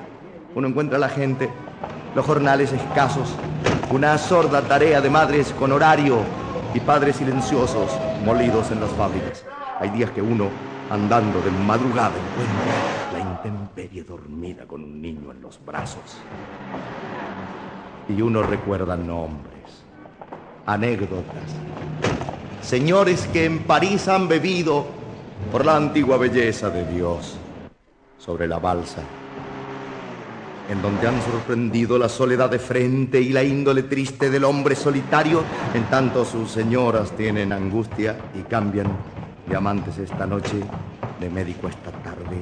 [0.55, 1.49] Uno encuentra a la gente,
[2.15, 3.29] los jornales escasos,
[3.91, 6.19] una sorda tarea de madres con horario
[6.73, 7.91] y padres silenciosos
[8.23, 9.43] molidos en las fábricas.
[9.79, 10.49] Hay días que uno,
[10.89, 16.17] andando de madrugada, encuentra la intemperie dormida con un niño en los brazos.
[18.07, 19.83] Y uno recuerda nombres,
[20.65, 21.51] anécdotas,
[22.61, 24.85] señores que en París han bebido
[25.51, 27.37] por la antigua belleza de Dios
[28.17, 29.03] sobre la balsa
[30.69, 35.43] en donde han sorprendido la soledad de frente y la índole triste del hombre solitario,
[35.73, 38.87] en tanto sus señoras tienen angustia y cambian
[39.47, 40.61] de amantes esta noche,
[41.19, 42.37] de médico esta tarde,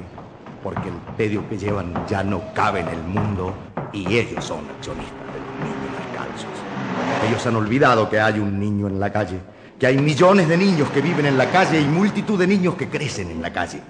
[0.62, 3.54] porque el pedio que llevan ya no cabe en el mundo
[3.92, 7.28] y ellos son accionistas de los niños descalzos.
[7.28, 9.40] Ellos han olvidado que hay un niño en la calle,
[9.78, 12.88] que hay millones de niños que viven en la calle y multitud de niños que
[12.88, 13.80] crecen en la calle.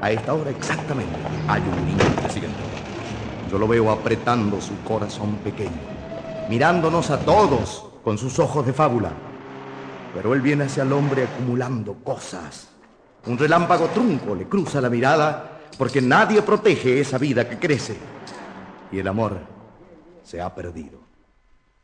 [0.00, 1.14] A esta hora exactamente
[1.48, 2.65] hay un niño presidente.
[3.50, 5.70] Yo lo veo apretando su corazón pequeño,
[6.48, 9.12] mirándonos a todos con sus ojos de fábula.
[10.14, 12.68] Pero él viene hacia el hombre acumulando cosas.
[13.26, 17.96] Un relámpago trunco le cruza la mirada porque nadie protege esa vida que crece.
[18.90, 19.38] Y el amor
[20.24, 20.98] se ha perdido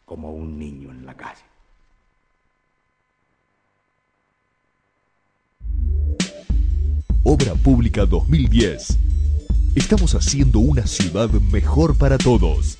[0.05, 1.43] como un niño en la calle.
[7.25, 8.99] Obra Pública 2010
[9.75, 12.77] Estamos haciendo una ciudad mejor para todos.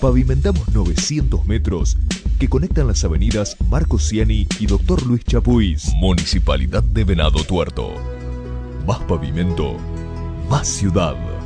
[0.00, 1.96] Pavimentamos 900 metros
[2.40, 5.92] que conectan las avenidas Marco Ciani y Doctor Luis Chapuis.
[5.94, 7.94] Municipalidad de Venado Tuerto.
[8.88, 9.76] Más pavimento,
[10.48, 11.39] más ciudad.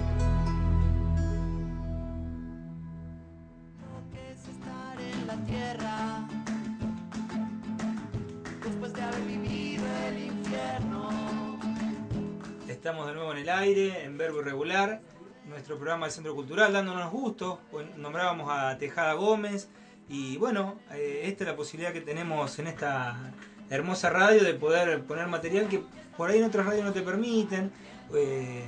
[13.67, 15.01] En verbo irregular,
[15.49, 17.61] nuestro programa del Centro Cultural, dándonos gusto.
[17.73, 19.71] Hoy Nombrábamos a Tejada Gómez
[20.07, 23.33] y bueno, eh, esta es la posibilidad que tenemos en esta
[23.71, 25.83] hermosa radio de poder poner material que
[26.15, 27.73] por ahí en otras radios no te permiten,
[28.15, 28.67] eh,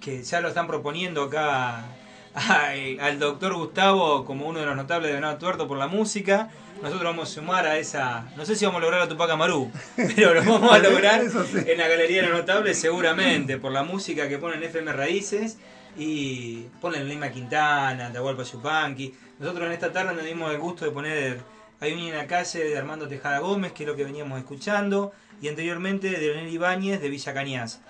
[0.00, 1.84] que ya lo están proponiendo acá
[2.34, 6.48] al doctor Gustavo como uno de los notables de Venado Tuerto por la música.
[6.82, 8.26] Nosotros vamos a sumar a esa.
[8.36, 11.58] No sé si vamos a lograr a Tupac Amaru, pero lo vamos a lograr sí.
[11.66, 15.58] en la Galería de los Notables seguramente por la música que ponen FM Raíces
[15.98, 19.14] y ponen Lima Quintana, Atahualpa Yupanqui.
[19.38, 21.40] Nosotros en esta tarde nos dimos el gusto de poner
[21.80, 25.12] Hay un en la calle de Armando Tejada Gómez, que es lo que veníamos escuchando,
[25.42, 27.80] y anteriormente de Leonel Ibáñez de Villa Cañas.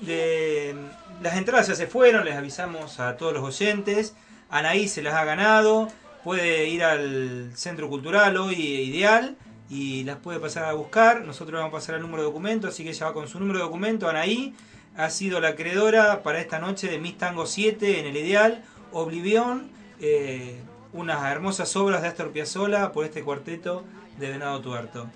[0.00, 0.76] De,
[1.22, 4.14] las entradas ya se fueron, les avisamos a todos los oyentes.
[4.48, 5.88] Anaí se las ha ganado,
[6.28, 9.38] puede ir al Centro Cultural hoy Ideal
[9.70, 11.24] y las puede pasar a buscar.
[11.24, 13.60] Nosotros vamos a pasar el número de documento, así que ella va con su número
[13.60, 14.10] de documento.
[14.10, 14.54] Anaí
[14.94, 18.62] ha sido la acreedora para esta noche de Miss Tango 7 en el Ideal,
[18.92, 19.70] Oblivión,
[20.02, 20.60] eh,
[20.92, 23.84] unas hermosas obras de Astor Piazzolla por este cuarteto
[24.18, 25.08] de Venado Tuerto.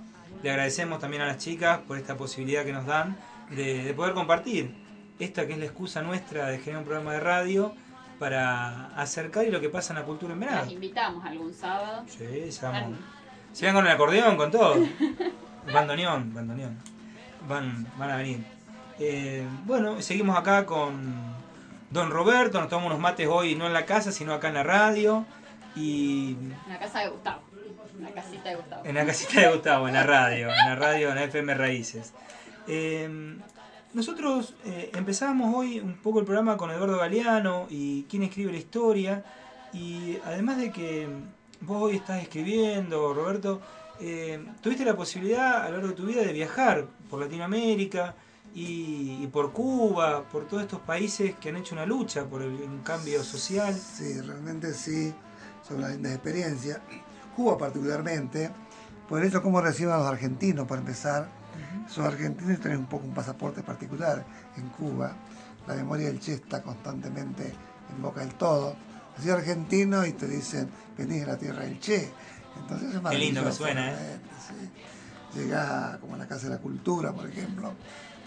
[0.43, 3.19] Le agradecemos también a las chicas por esta posibilidad que nos dan
[3.51, 4.75] de poder compartir
[5.19, 7.75] esta que es la excusa nuestra de generar un programa de radio
[8.23, 10.61] para acercar y lo que pasa en la cultura en verano.
[10.61, 12.05] Las invitamos algún sábado.
[12.07, 12.97] Sí, se vamos.
[13.61, 14.77] Van con el acordeón, con todo.
[15.75, 16.79] bandoneón, bandoneón.
[17.49, 18.45] Van, van a venir.
[19.01, 21.13] Eh, bueno, seguimos acá con
[21.91, 24.63] Don Roberto, nos tomamos unos mates hoy no en la casa, sino acá en la
[24.63, 25.25] radio.
[25.75, 27.43] Y En la casa de Gustavo.
[27.99, 28.83] En la casita de Gustavo.
[28.85, 32.13] en la casita de Gustavo, en la radio, en la radio, en la FM Raíces.
[32.69, 33.37] Eh,
[33.95, 38.59] nosotros eh, empezamos hoy un poco el programa con Eduardo Galeano y quién escribe la
[38.59, 39.25] historia.
[39.73, 41.09] Y además de que
[41.61, 43.61] vos hoy estás escribiendo, Roberto,
[44.01, 48.15] eh, tuviste la posibilidad a lo largo de tu vida de viajar por Latinoamérica
[48.55, 52.81] y, por Cuba, por todos estos países que han hecho una lucha por el, un
[52.81, 53.75] cambio social.
[53.75, 55.13] Sí, realmente sí,
[55.67, 56.81] son una linda experiencia.
[57.37, 58.51] Cuba particularmente,
[59.09, 61.42] por eso cómo reciben a los argentinos, para empezar.
[61.89, 64.25] Son argentinos y tienen un poco un pasaporte particular
[64.57, 65.13] en Cuba.
[65.67, 67.53] La memoria del Che está constantemente
[67.95, 68.75] en boca del todo.
[69.17, 72.11] Así argentino y te dicen, venís de la tierra del Che.
[72.59, 74.21] Entonces es Qué lindo que suena, ¿eh?
[74.49, 75.39] sí.
[75.39, 77.73] Llegás como a la Casa de la Cultura, por ejemplo.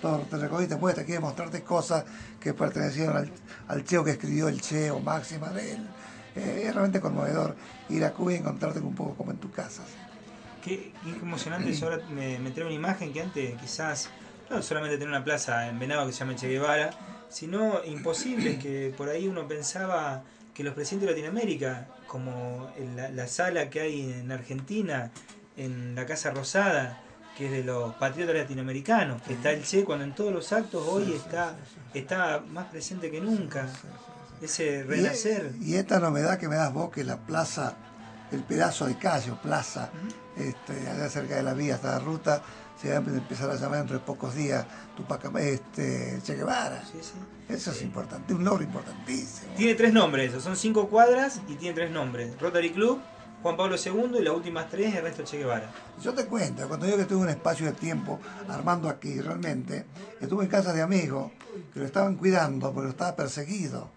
[0.02, 2.04] Todo te recorre y te quiere mostrarte cosas
[2.40, 3.32] que pertenecieron al,
[3.68, 5.88] al Cheo que escribió el Che o máxima de él.
[6.36, 7.56] Eh, es realmente conmovedor
[7.90, 9.84] ir a Cuba y encontrarte un poco como en tu casa.
[9.86, 10.05] ¿sí?
[10.66, 14.10] Qué, qué emocionante, yo ahora me, me trae una imagen que antes quizás
[14.50, 16.90] no solamente tener una plaza en Venado que se llama Che Guevara,
[17.30, 20.24] sino imposible que por ahí uno pensaba
[20.56, 25.12] que los presidentes de Latinoamérica, como la, la sala que hay en Argentina,
[25.56, 27.00] en la Casa Rosada,
[27.38, 30.88] que es de los patriotas latinoamericanos, que está el Che cuando en todos los actos
[30.88, 31.56] hoy está,
[31.94, 33.68] está más presente que nunca.
[34.42, 35.54] Ese renacer.
[35.62, 37.76] Y, y esta novedad que me das vos, que la plaza,
[38.32, 39.92] el pedazo de calle o plaza,
[40.38, 42.42] este, allá cerca de la vía, hasta la ruta,
[42.82, 44.66] se va a empezar a llamar dentro de pocos días
[44.98, 46.84] Tupac, este, Che Guevara.
[46.84, 47.14] Sí, sí.
[47.48, 49.54] Eso es importante, un logro importantísimo.
[49.56, 52.40] Tiene tres nombres, son cinco cuadras y tiene tres nombres.
[52.42, 53.00] Rotary Club,
[53.44, 55.70] Juan Pablo II y las últimas tres Ernesto Che Guevara.
[56.02, 58.20] Yo te cuento, cuando digo que tuve un espacio de tiempo
[58.50, 59.86] armando aquí, realmente,
[60.20, 61.32] estuve en casa de amigos
[61.72, 63.90] que lo estaban cuidando porque lo estaba perseguido.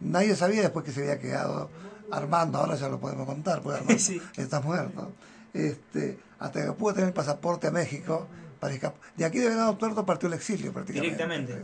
[0.00, 1.70] Nadie sabía después que se había quedado
[2.10, 4.20] Armando, ahora ya lo podemos contar, porque Armando Sí.
[4.36, 5.12] está muerto.
[5.56, 8.26] Este, hasta que pudo tener el pasaporte a México
[8.60, 9.00] para escapar.
[9.16, 11.16] De aquí de Venado Tuerto partió el exilio prácticamente.
[11.16, 11.62] Directamente.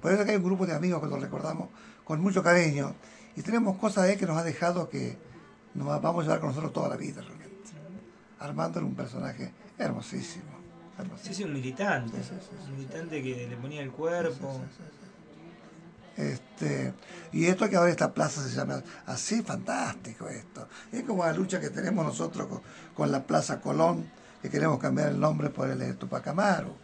[0.00, 1.68] Por eso que hay un grupo de amigos que lo recordamos
[2.04, 2.94] con mucho cariño
[3.36, 5.16] y tenemos cosas de él que nos ha dejado que
[5.74, 7.52] nos vamos a llevar con nosotros toda la vida realmente.
[8.40, 10.44] Armando era un personaje hermosísimo.
[10.98, 11.34] hermosísimo.
[11.34, 12.18] Sí, sí, un militante.
[12.18, 14.60] Sí, sí, sí, sí, un militante que le ponía el cuerpo.
[16.16, 16.92] Este,
[17.32, 20.68] y esto que ahora esta plaza se llama así, fantástico esto.
[20.90, 22.60] Es como la lucha que tenemos nosotros
[22.94, 24.10] con, la Plaza Colón,
[24.40, 26.74] que queremos cambiar el nombre por el de Tupac Amaru.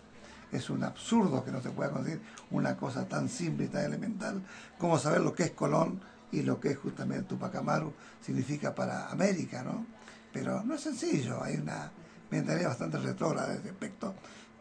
[0.50, 4.42] Es un absurdo que no se pueda conseguir una cosa tan simple y tan elemental
[4.78, 6.00] como saber lo que es Colón
[6.32, 7.92] y lo que es justamente Tupac Amaru
[8.24, 9.86] significa para América, ¿no?
[10.32, 11.90] Pero no es sencillo, hay una
[12.30, 14.14] mentalidad bastante retrógrada de ese aspecto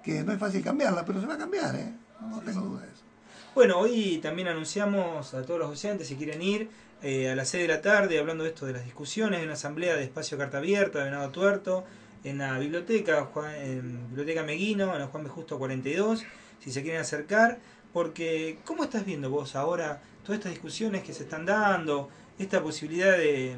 [0.04, 1.94] que no es fácil cambiarla, pero se va a cambiar, ¿eh?
[2.22, 3.07] No tengo duda de eso.
[3.58, 6.70] Bueno, hoy también anunciamos a todos los oyentes si quieren ir
[7.02, 9.56] eh, a las 6 de la tarde hablando de esto de las discusiones de una
[9.56, 11.84] asamblea de espacio carta abierta de Venado Tuerto
[12.24, 15.32] en la biblioteca Juan- en biblioteca Meguino en la Juan B.
[15.32, 16.24] Justo 42
[16.60, 17.58] si se quieren acercar
[17.94, 23.18] porque ¿cómo estás viendo vos ahora todas estas discusiones que se están dando esta posibilidad
[23.18, 23.56] de,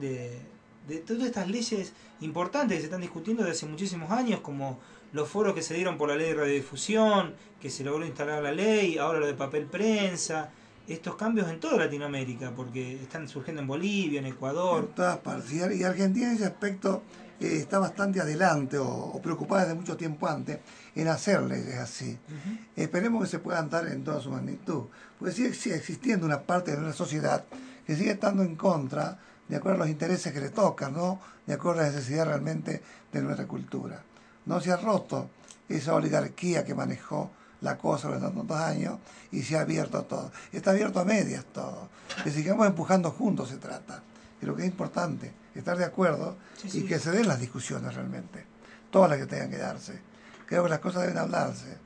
[0.00, 4.78] de todas estas leyes importantes que se están discutiendo desde hace muchísimos años como
[5.16, 8.52] los foros que se dieron por la ley de radiodifusión, que se logró instalar la
[8.52, 10.50] ley, ahora lo de papel prensa,
[10.86, 14.84] estos cambios en toda Latinoamérica, porque están surgiendo en Bolivia, en Ecuador.
[14.84, 15.52] En todas partes.
[15.52, 17.02] Y Ar- Y Argentina en ese aspecto
[17.40, 20.58] eh, está bastante adelante o, o preocupada desde mucho tiempo antes
[20.94, 22.16] en hacer leyes así.
[22.76, 24.84] Esperemos que se puedan dar en toda su magnitud.
[25.18, 27.44] Porque sigue, sigue existiendo una parte de nuestra sociedad
[27.86, 31.20] que sigue estando en contra de acuerdo a los intereses que le tocan, ¿no?
[31.46, 34.02] De acuerdo a la necesidad realmente de nuestra cultura.
[34.46, 35.28] No se ha roto
[35.68, 37.30] esa oligarquía que manejó
[37.60, 38.98] la cosa durante tantos años
[39.32, 40.30] y se ha abierto a todo.
[40.52, 41.88] Está abierto a medias todo.
[42.22, 44.02] Que sigamos empujando juntos se trata.
[44.40, 48.44] Creo que es importante estar de acuerdo Sí, y que se den las discusiones realmente.
[48.90, 49.98] Todas las que tengan que darse.
[50.46, 51.76] Creo que las cosas deben hablarse,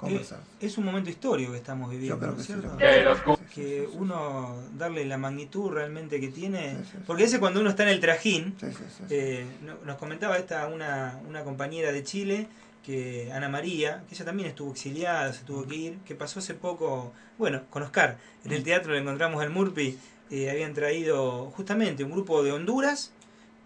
[0.00, 0.40] conversar.
[0.60, 4.56] Es un momento histórico que estamos viviendo, Yo creo ¿no que sí, yo creo uno
[4.76, 6.98] darle la magnitud realmente que tiene, Sí, sí, sí.
[7.06, 9.04] porque ese cuando uno está en el trajín, Sí, sí, sí, sí.
[9.10, 12.46] eh, no- nos comentaba esta una, una compañera de Chile,
[12.84, 16.54] que Ana María, que ella también estuvo exiliada, se tuvo que ir, que pasó hace
[16.54, 19.98] poco, bueno, con Oscar, en el teatro le encontramos al Murphy,
[20.30, 23.12] eh, habían traído justamente un grupo de Honduras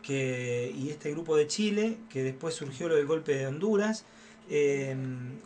[0.02, 4.04] que, y este grupo de Chile, que después surgió lo del golpe de Honduras,
[4.50, 4.94] Eh,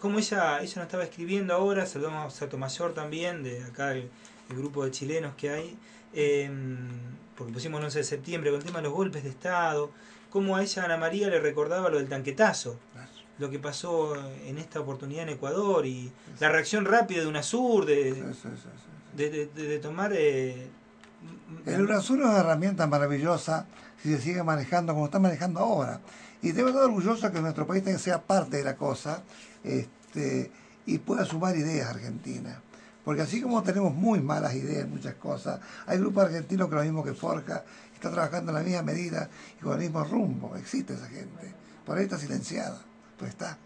[0.00, 4.10] como ella, ella nos estaba escribiendo ahora, saludamos a Sotomayor también, de acá el,
[4.50, 5.76] el grupo de chilenos que hay,
[6.14, 6.50] eh,
[7.36, 9.90] porque pusimos 11 de septiembre con el tema de los golpes de Estado,
[10.30, 12.78] como a ella Ana María le recordaba lo del tanquetazo,
[13.38, 14.14] lo que pasó
[14.46, 18.12] en esta oportunidad en Ecuador y la reacción rápida de UNASUR, de-
[19.16, 20.12] de- de tomar...
[20.14, 20.66] eh,
[21.66, 23.66] El UNASUR es una herramienta maravillosa
[24.02, 26.00] si se sigue manejando como está manejando ahora.
[26.42, 29.22] Y debe estar orgulloso que nuestro país sea parte de la cosa
[29.64, 30.50] este,
[30.86, 32.62] y pueda sumar ideas a Argentina.
[33.04, 36.82] Porque así como tenemos muy malas ideas en muchas cosas, hay grupos argentinos que lo
[36.82, 37.64] mismo que Forja,
[37.94, 39.28] está trabajando en la misma medida
[39.58, 40.54] y con el mismo rumbo.
[40.56, 41.54] Existe esa gente.
[41.84, 42.80] Por ahí está silenciada,
[43.16, 43.58] pero está.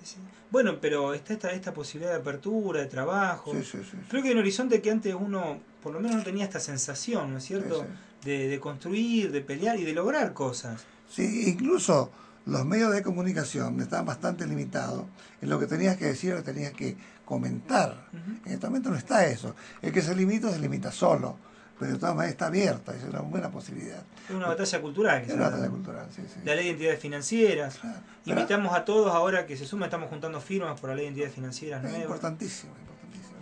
[0.00, 0.16] sí, sí.
[0.50, 3.52] Bueno, pero está esta, esta posibilidad de apertura, de trabajo.
[3.60, 3.78] Sí.
[4.08, 7.38] Creo que un horizonte que antes uno, por lo menos no tenía esta sensación, ¿no
[7.38, 7.84] es cierto?
[8.24, 10.84] De construir, de pelear y de lograr cosas.
[11.08, 12.10] Sí, incluso
[12.46, 15.04] los medios de comunicación estaban bastante limitados
[15.42, 18.06] en lo que tenías que decir o lo que tenías que comentar.
[18.44, 19.54] En este momento no está eso.
[19.82, 21.36] El que se limita se limita solo,
[21.78, 24.02] pero de todas maneras está abierta, es una buena posibilidad.
[24.28, 25.22] Es una batalla cultural.
[25.22, 26.40] Es una batalla cultural, sí, sí.
[26.44, 27.78] La ley de entidades financieras.
[27.78, 27.98] Claro.
[28.24, 31.34] Invitamos a todos ahora que se sumen, estamos juntando firmas por la ley de entidades
[31.34, 33.36] financieras es importantísimo, importantísimo.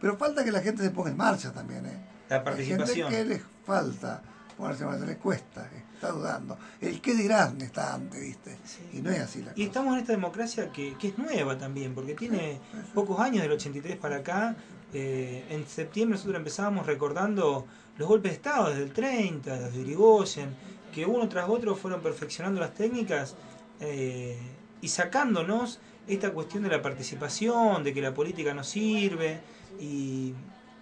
[0.00, 1.84] Pero falta que la gente se ponga en marcha también.
[1.86, 1.98] ¿eh?
[2.28, 3.10] La participación.
[3.10, 4.22] gente que les falta
[4.56, 5.68] ponerse en marcha, les cuesta,
[6.04, 6.58] está dudando.
[6.80, 8.56] El qué dirán está antes, ¿viste?
[8.92, 9.62] Y no es así la Y cosa.
[9.64, 12.60] estamos en esta democracia que, que es nueva también, porque tiene
[12.92, 14.56] pocos años, del 83 para acá.
[14.92, 19.80] Eh, en septiembre nosotros empezábamos recordando los golpes de Estado desde el 30, los de
[19.80, 20.54] Irigoyen,
[20.94, 23.34] que uno tras otro fueron perfeccionando las técnicas
[23.80, 24.38] eh,
[24.80, 29.40] y sacándonos esta cuestión de la participación, de que la política no sirve,
[29.80, 30.32] y,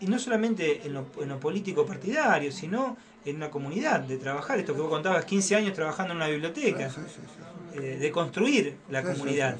[0.00, 4.58] y no solamente en lo, en lo político partidario, sino en una comunidad, de trabajar,
[4.58, 7.78] esto que vos contabas, 15 años trabajando en una biblioteca, Sí, sí, sí.
[7.78, 9.56] eh, de construir la comunidad.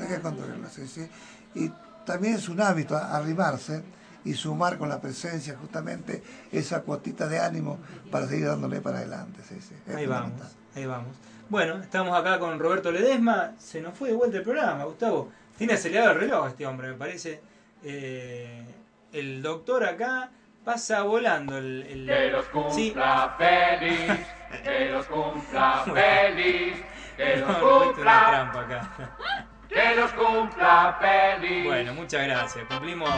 [0.00, 1.08] Hay que controlarla, sí, sí.
[1.54, 1.70] Y
[2.04, 3.82] también es un hábito arrimarse
[4.24, 7.78] y sumar con la presencia justamente esa cuotita de ánimo
[8.10, 9.40] para seguir dándole para adelante.
[9.48, 9.74] Sí, sí.
[9.86, 10.32] Es Ahí vamos,
[10.74, 11.16] ahí vamos.
[11.48, 13.52] Bueno, estamos acá con Roberto Ledesma.
[13.58, 15.30] Se nos fue de vuelta el programa, Gustavo.
[15.56, 17.40] Tiene acelerado el reloj este hombre, me parece.
[17.84, 18.64] Eh,
[19.12, 20.30] el doctor acá
[20.66, 21.86] pasa volando el...
[21.88, 22.44] el- Que los
[22.74, 22.90] Sí.
[22.90, 24.26] cumpla feliz,
[24.64, 26.76] que los cumpla feliz,
[27.16, 28.90] que los No, Roberto, una cumpla, trampa acá.
[29.68, 31.64] que los cumpla feliz.
[31.64, 32.64] Bueno, muchas gracias.
[32.68, 33.10] Cumplimos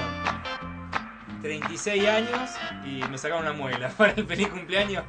[1.43, 2.51] 36 años
[2.85, 5.05] y me sacaron una muela para el feliz cumpleaños.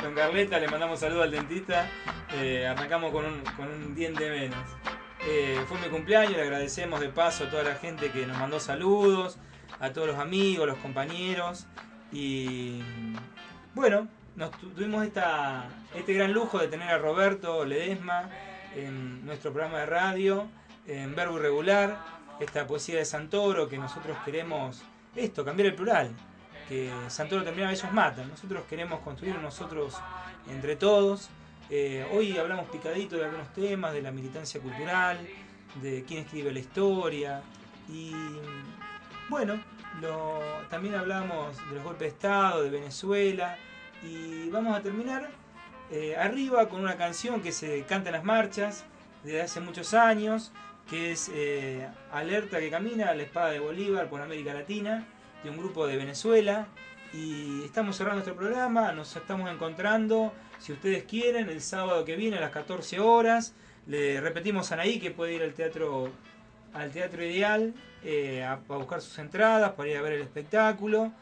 [0.00, 1.86] Con Carleta le mandamos saludos al dentista.
[2.34, 4.58] Eh, arrancamos con un, con un diente menos.
[5.28, 8.58] Eh, fue mi cumpleaños, le agradecemos de paso a toda la gente que nos mandó
[8.58, 9.38] saludos,
[9.82, 11.66] a todos los amigos, los compañeros.
[12.12, 12.80] Y
[13.74, 18.30] bueno, nos tu- tuvimos este gran lujo de tener a Roberto Ledesma
[18.74, 20.46] en nuestro programa de radio,
[20.86, 21.98] en Verbo Irregular,
[22.40, 24.82] esta poesía de Santoro que nosotros queremos,
[25.14, 26.10] esto, cambiar el plural,
[26.68, 29.94] que Santoro termina ellos matan, nosotros queremos construir nosotros
[30.50, 31.28] entre todos.
[31.70, 35.18] Eh, hoy hablamos picadito de algunos temas, de la militancia cultural,
[35.82, 37.42] de quién escribe la historia
[37.88, 38.12] y
[39.28, 39.60] bueno,
[40.70, 43.56] también hablamos de los golpes de Estado, de Venezuela
[44.02, 45.30] y vamos a terminar
[45.90, 48.84] eh, arriba con una canción que se canta en las marchas
[49.22, 50.52] desde hace muchos años,
[50.88, 55.06] que es eh, Alerta que camina, la espada de Bolívar por América Latina,
[55.44, 56.66] de un grupo de Venezuela.
[57.12, 62.38] Y estamos cerrando nuestro programa, nos estamos encontrando, si ustedes quieren, el sábado que viene
[62.38, 63.54] a las 14 horas.
[63.86, 66.10] Le repetimos a Anaí que puede ir al teatro,
[66.74, 71.12] al teatro ideal eh, a, a buscar sus entradas, para ir a ver el espectáculo.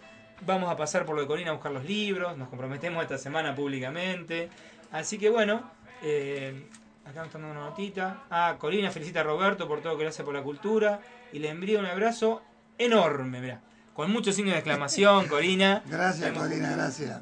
[0.47, 3.55] Vamos a pasar por lo de Corina a buscar los libros, nos comprometemos esta semana
[3.55, 4.49] públicamente.
[4.91, 5.71] Así que bueno,
[6.03, 6.67] eh,
[7.05, 8.25] acá me están dando una notita.
[8.31, 11.01] Ah, Corina felicita a Roberto por todo lo que le hace por la cultura
[11.33, 12.43] y le envía un abrazo
[12.79, 13.61] enorme, mirá.
[13.93, 15.83] Con muchos signos de exclamación, Corina.
[15.87, 17.21] Gracias, Hemos Corina, gracias.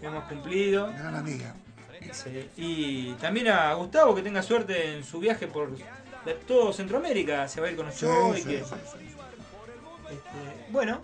[0.00, 0.86] Hemos cumplido.
[0.88, 1.54] Gran amiga.
[2.12, 5.70] Sí, Y también a Gustavo que tenga suerte en su viaje por
[6.32, 7.46] todo Centroamérica.
[7.48, 7.98] Se va a ir con y sí,
[8.44, 8.74] que- sí,
[10.10, 11.00] este, bueno,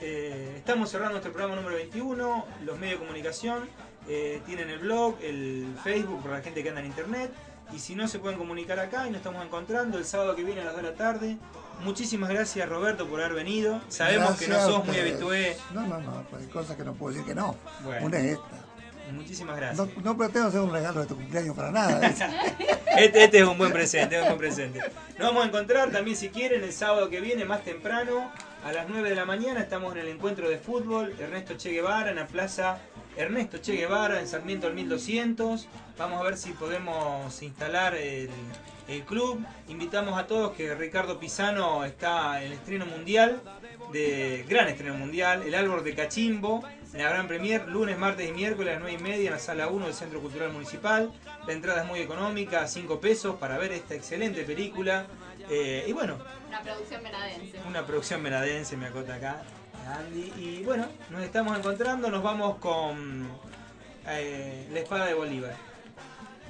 [0.00, 2.46] eh, estamos cerrando nuestro programa número 21.
[2.64, 3.68] Los medios de comunicación
[4.08, 7.32] eh, tienen el blog, el Facebook para la gente que anda en internet.
[7.72, 10.60] Y si no, se pueden comunicar acá y nos estamos encontrando el sábado que viene
[10.60, 11.36] a las 2 de la tarde.
[11.82, 13.80] Muchísimas gracias, Roberto, por haber venido.
[13.88, 15.56] Sabemos que no sos muy habitué.
[15.72, 17.56] No, no, no, pues hay cosas que no puedo decir que no.
[17.82, 18.06] Bueno.
[18.06, 18.63] Una es esta.
[19.12, 19.78] Muchísimas gracias.
[19.78, 22.00] No, no pretendo hacer un regalo de tu cumpleaños para nada.
[22.00, 22.26] ¿viste?
[22.96, 24.78] Este, este es un buen presente, es un buen presente.
[25.18, 28.30] Nos vamos a encontrar también si quieren el sábado que viene, más temprano,
[28.64, 29.60] a las 9 de la mañana.
[29.60, 32.78] Estamos en el encuentro de fútbol Ernesto Che Guevara en la plaza
[33.16, 35.66] Ernesto Che Guevara en Sarmiento al 1200.
[35.98, 38.30] Vamos a ver si podemos instalar el,
[38.86, 39.44] el club.
[39.68, 43.42] Invitamos a todos que Ricardo Pisano está en el estreno mundial,
[43.92, 46.62] de gran estreno mundial, El Árbol de Cachimbo,
[46.94, 49.38] en la gran premier, lunes, martes y miércoles a las 9 y media en la
[49.40, 51.12] sala 1 del Centro Cultural Municipal.
[51.46, 55.06] La entrada es muy económica, 5 pesos para ver esta excelente película.
[55.50, 56.16] Eh, y bueno,
[56.48, 57.58] Una producción venadense.
[57.66, 59.42] una producción venadense, me acota acá,
[59.98, 60.32] Andy.
[60.38, 63.28] Y bueno, nos estamos encontrando, nos vamos con
[64.06, 65.54] eh, La Espada de Bolívar.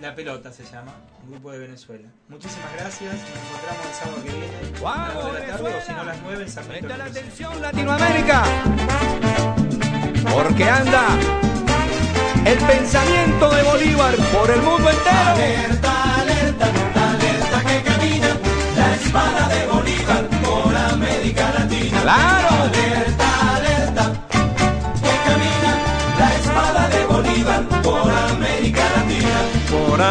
[0.00, 0.92] La Pelota se llama,
[1.24, 2.08] un grupo de Venezuela.
[2.28, 5.80] Muchísimas gracias, nos encontramos el sábado que viene a las 2 de la tarde o
[5.80, 6.86] si no las 9 en Sarmiento.
[6.88, 8.44] Presta la atención Latinoamérica,
[10.34, 11.06] porque anda
[12.44, 15.30] el pensamiento de Bolívar por el mundo entero.
[15.30, 16.66] Alerta, alerta,
[17.08, 18.28] alerta que camina
[18.76, 22.02] la espada de Bolívar por América Latina.
[22.02, 22.44] Claro.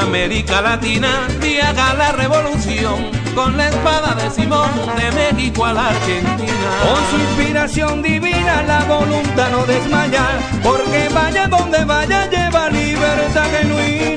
[0.03, 1.27] América Latina
[1.61, 6.69] haga la revolución con la espada de Simón de México a la Argentina.
[6.83, 10.25] Con su inspiración divina la voluntad no desmaya,
[10.61, 14.12] porque vaya donde vaya lleva libertad genuina.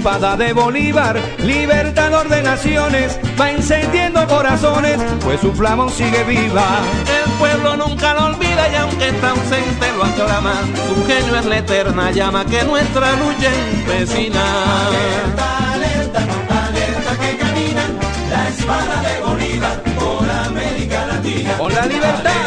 [0.00, 6.80] Espada de Bolívar, libertador de naciones, va encendiendo corazones, pues su flama sigue viva.
[7.22, 10.54] El pueblo nunca lo olvida y aunque está ausente lo aclama.
[10.88, 14.40] Su genio es la eterna llama que nuestra lucha empecina.
[14.86, 16.20] Alerta, alerta,
[16.66, 17.82] alerta que camina
[18.30, 21.58] la espada de Bolívar por América Latina.
[21.58, 22.39] Con la libertad.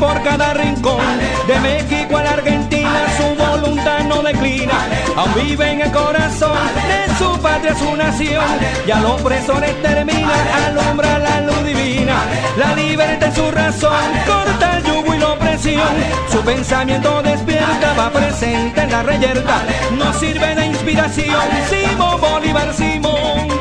[0.00, 1.04] Por cada rincón,
[1.46, 4.72] de México a la Argentina, su voluntad no declina,
[5.14, 6.56] aún vive en el corazón
[6.88, 8.44] de su patria, su nación,
[8.86, 10.32] y al opresor extermina,
[10.66, 12.16] alumbra la luz divina,
[12.56, 15.94] la libertad en su razón, corta el yugo y la opresión,
[16.32, 19.62] su pensamiento despierta, va presente en la reyerta,
[19.98, 23.59] nos sirve de inspiración, Simón Bolívar, Simón.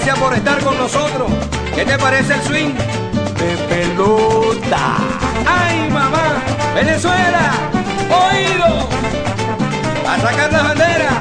[0.00, 1.30] Gracias por estar con nosotros.
[1.74, 2.74] ¿Qué te parece el swing?
[3.38, 4.96] De pelota.
[5.46, 6.42] ¡Ay, mamá!
[6.74, 7.52] ¡Venezuela!
[8.08, 8.88] ¡Oído!
[10.08, 11.20] ¡A sacar la bandera!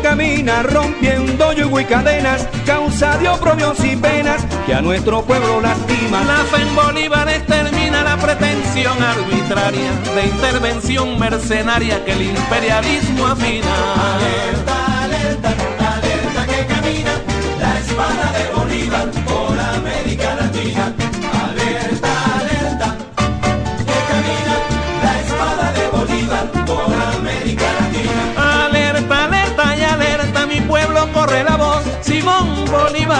[0.00, 5.60] Que camina rompiendo yugo y cadenas, causa de oprobios y penas que a nuestro pueblo
[5.60, 6.22] lastima.
[6.24, 13.74] La fe en Bolívar extermina la pretensión arbitraria de intervención mercenaria que el imperialismo afina.
[14.14, 15.48] Alerta, alerta,
[15.94, 17.12] alerta que camina
[17.60, 20.99] la espada de Bolívar por América Latina.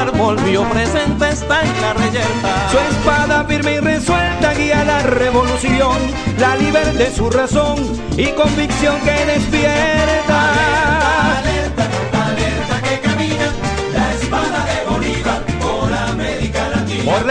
[0.08, 2.70] Volvió presente, está en la reyerta.
[2.70, 5.98] Su espada firme y resuelta guía la revolución,
[6.38, 7.76] la libertad su razón
[8.16, 11.38] y convicción que despierta.
[11.38, 11.88] Alerta,
[12.24, 13.52] alerta que camina
[13.92, 17.12] la espada de Bolívar por América Latina.
[17.12, 17.26] Por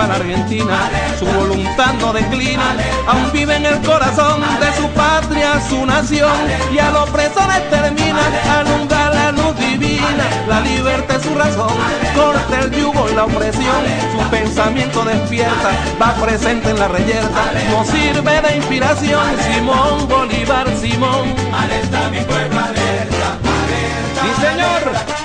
[0.00, 2.74] a la Argentina, su voluntad no declina,
[3.06, 6.32] aún vive en el corazón de su patria, su nación,
[6.72, 8.20] y al opresor extermina,
[8.58, 11.72] alumbra la luz divina, la libertad es su razón,
[12.14, 15.70] corta el yugo y la opresión, su pensamiento despierta,
[16.02, 21.34] va presente en la reyerta, nos sirve de inspiración, Simón Bolívar, Simón.
[21.54, 24.22] Alerta, mi pueblo, alerta, alerta.
[24.22, 25.23] Sí, señor.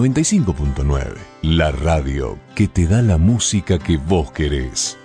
[0.00, 4.96] 95.9, la radio que te da la música que vos querés.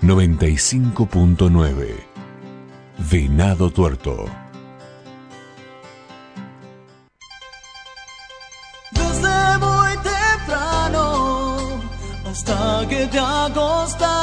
[0.00, 1.94] 95.9,
[3.10, 4.24] Venado Tuerto.
[8.92, 11.82] Desde muy temprano
[12.24, 14.13] hasta que te acostas